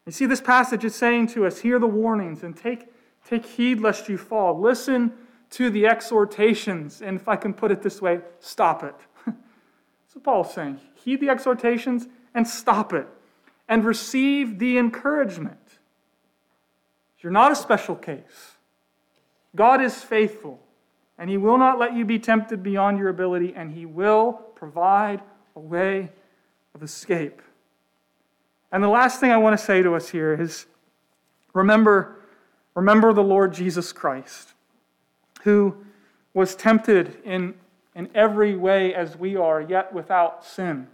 You 0.04 0.12
see, 0.12 0.26
this 0.26 0.42
passage 0.42 0.84
is 0.84 0.94
saying 0.94 1.28
to 1.28 1.46
us 1.46 1.60
hear 1.60 1.78
the 1.78 1.86
warnings 1.86 2.42
and 2.42 2.56
take 2.56 2.88
Take 3.28 3.44
heed 3.44 3.80
lest 3.80 4.08
you 4.08 4.16
fall. 4.16 4.58
Listen 4.58 5.12
to 5.50 5.68
the 5.68 5.86
exhortations. 5.86 7.02
And 7.02 7.20
if 7.20 7.28
I 7.28 7.36
can 7.36 7.52
put 7.52 7.70
it 7.70 7.82
this 7.82 8.00
way, 8.00 8.20
stop 8.40 8.82
it. 8.82 8.94
What 10.14 10.24
Paul's 10.24 10.54
saying. 10.54 10.80
Heed 10.94 11.20
the 11.20 11.28
exhortations 11.28 12.08
and 12.34 12.48
stop 12.48 12.92
it. 12.92 13.06
And 13.68 13.84
receive 13.84 14.58
the 14.58 14.78
encouragement. 14.78 15.78
You're 17.20 17.30
not 17.30 17.52
a 17.52 17.54
special 17.54 17.94
case. 17.94 18.56
God 19.56 19.82
is 19.82 20.02
faithful, 20.02 20.60
and 21.18 21.28
He 21.30 21.36
will 21.36 21.58
not 21.58 21.78
let 21.78 21.94
you 21.94 22.04
be 22.04 22.18
tempted 22.18 22.62
beyond 22.62 22.98
your 22.98 23.08
ability, 23.08 23.54
and 23.54 23.72
He 23.72 23.86
will 23.86 24.32
provide 24.54 25.22
a 25.56 25.60
way 25.60 26.10
of 26.74 26.82
escape. 26.82 27.42
And 28.70 28.82
the 28.82 28.88
last 28.88 29.20
thing 29.20 29.30
I 29.30 29.38
want 29.38 29.58
to 29.58 29.64
say 29.64 29.82
to 29.82 29.94
us 29.94 30.10
here 30.10 30.34
is 30.34 30.66
remember 31.54 32.18
Remember 32.78 33.12
the 33.12 33.24
Lord 33.24 33.52
Jesus 33.52 33.92
Christ, 33.92 34.54
who 35.42 35.78
was 36.32 36.54
tempted 36.54 37.18
in, 37.24 37.54
in 37.96 38.08
every 38.14 38.54
way 38.54 38.94
as 38.94 39.16
we 39.16 39.34
are, 39.34 39.60
yet 39.60 39.92
without 39.92 40.44
sin. 40.44 40.86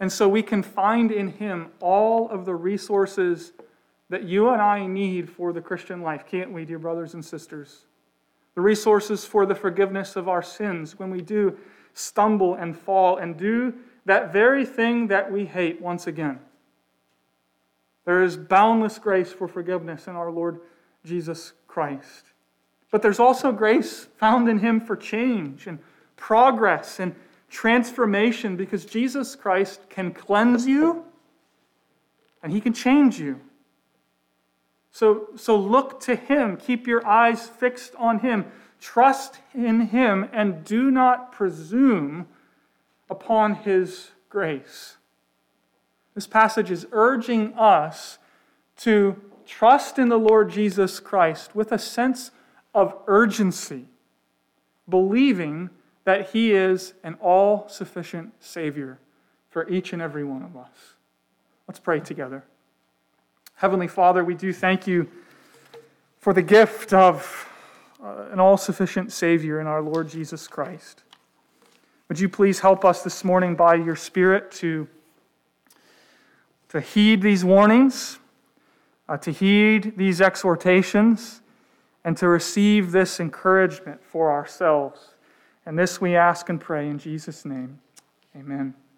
And 0.00 0.10
so 0.10 0.28
we 0.28 0.42
can 0.42 0.64
find 0.64 1.12
in 1.12 1.28
him 1.28 1.68
all 1.78 2.28
of 2.30 2.46
the 2.46 2.54
resources 2.56 3.52
that 4.08 4.24
you 4.24 4.50
and 4.50 4.62
I 4.62 4.86
need 4.86 5.28
for 5.28 5.52
the 5.52 5.60
Christian 5.60 6.02
life, 6.02 6.24
can't 6.26 6.52
we, 6.52 6.64
dear 6.64 6.78
brothers 6.78 7.14
and 7.14 7.24
sisters? 7.24 7.86
the 8.56 8.62
resources 8.62 9.24
for 9.24 9.46
the 9.46 9.54
forgiveness 9.54 10.16
of 10.16 10.28
our 10.28 10.42
sins 10.42 10.98
when 10.98 11.10
we 11.10 11.20
do 11.20 11.56
stumble 11.92 12.54
and 12.54 12.76
fall 12.76 13.18
and 13.18 13.36
do 13.36 13.72
that 14.06 14.32
very 14.32 14.64
thing 14.64 15.06
that 15.08 15.30
we 15.30 15.44
hate 15.44 15.80
once 15.80 16.06
again. 16.06 16.40
There 18.06 18.22
is 18.22 18.36
boundless 18.36 18.98
grace 18.98 19.30
for 19.30 19.46
forgiveness 19.46 20.06
in 20.06 20.16
our 20.16 20.30
Lord 20.30 20.60
Jesus 21.04 21.52
Christ. 21.68 22.32
But 22.90 23.02
there's 23.02 23.20
also 23.20 23.52
grace 23.52 24.08
found 24.16 24.48
in 24.48 24.58
Him 24.58 24.80
for 24.80 24.96
change 24.96 25.66
and 25.66 25.78
progress 26.16 26.98
and 26.98 27.14
transformation 27.50 28.56
because 28.56 28.86
Jesus 28.86 29.36
Christ 29.36 29.82
can 29.90 30.12
cleanse 30.12 30.66
you 30.66 31.04
and 32.42 32.52
He 32.52 32.60
can 32.60 32.72
change 32.72 33.20
you. 33.20 33.40
So, 34.96 35.28
so 35.36 35.58
look 35.58 36.00
to 36.04 36.16
Him. 36.16 36.56
Keep 36.56 36.86
your 36.86 37.06
eyes 37.06 37.46
fixed 37.46 37.94
on 37.96 38.20
Him. 38.20 38.46
Trust 38.80 39.40
in 39.52 39.88
Him 39.88 40.26
and 40.32 40.64
do 40.64 40.90
not 40.90 41.32
presume 41.32 42.26
upon 43.10 43.56
His 43.56 44.12
grace. 44.30 44.96
This 46.14 46.26
passage 46.26 46.70
is 46.70 46.86
urging 46.92 47.52
us 47.58 48.16
to 48.78 49.20
trust 49.44 49.98
in 49.98 50.08
the 50.08 50.18
Lord 50.18 50.48
Jesus 50.48 50.98
Christ 50.98 51.54
with 51.54 51.72
a 51.72 51.78
sense 51.78 52.30
of 52.74 52.96
urgency, 53.06 53.88
believing 54.88 55.68
that 56.04 56.30
He 56.30 56.52
is 56.52 56.94
an 57.04 57.18
all 57.20 57.68
sufficient 57.68 58.32
Savior 58.40 58.98
for 59.50 59.68
each 59.68 59.92
and 59.92 60.00
every 60.00 60.24
one 60.24 60.42
of 60.42 60.56
us. 60.56 60.94
Let's 61.68 61.80
pray 61.80 62.00
together. 62.00 62.44
Heavenly 63.56 63.88
Father, 63.88 64.22
we 64.22 64.34
do 64.34 64.52
thank 64.52 64.86
you 64.86 65.08
for 66.18 66.34
the 66.34 66.42
gift 66.42 66.92
of 66.92 67.50
uh, 68.04 68.26
an 68.30 68.38
all 68.38 68.58
sufficient 68.58 69.12
Savior 69.12 69.60
in 69.60 69.66
our 69.66 69.80
Lord 69.80 70.10
Jesus 70.10 70.46
Christ. 70.46 71.04
Would 72.08 72.20
you 72.20 72.28
please 72.28 72.60
help 72.60 72.84
us 72.84 73.02
this 73.02 73.24
morning 73.24 73.56
by 73.56 73.76
your 73.76 73.96
Spirit 73.96 74.50
to, 74.52 74.86
to 76.68 76.82
heed 76.82 77.22
these 77.22 77.46
warnings, 77.46 78.18
uh, 79.08 79.16
to 79.16 79.32
heed 79.32 79.96
these 79.96 80.20
exhortations, 80.20 81.40
and 82.04 82.14
to 82.18 82.28
receive 82.28 82.92
this 82.92 83.18
encouragement 83.18 84.04
for 84.04 84.30
ourselves. 84.30 85.14
And 85.64 85.78
this 85.78 85.98
we 85.98 86.14
ask 86.14 86.50
and 86.50 86.60
pray 86.60 86.90
in 86.90 86.98
Jesus' 86.98 87.46
name. 87.46 87.78
Amen. 88.36 88.74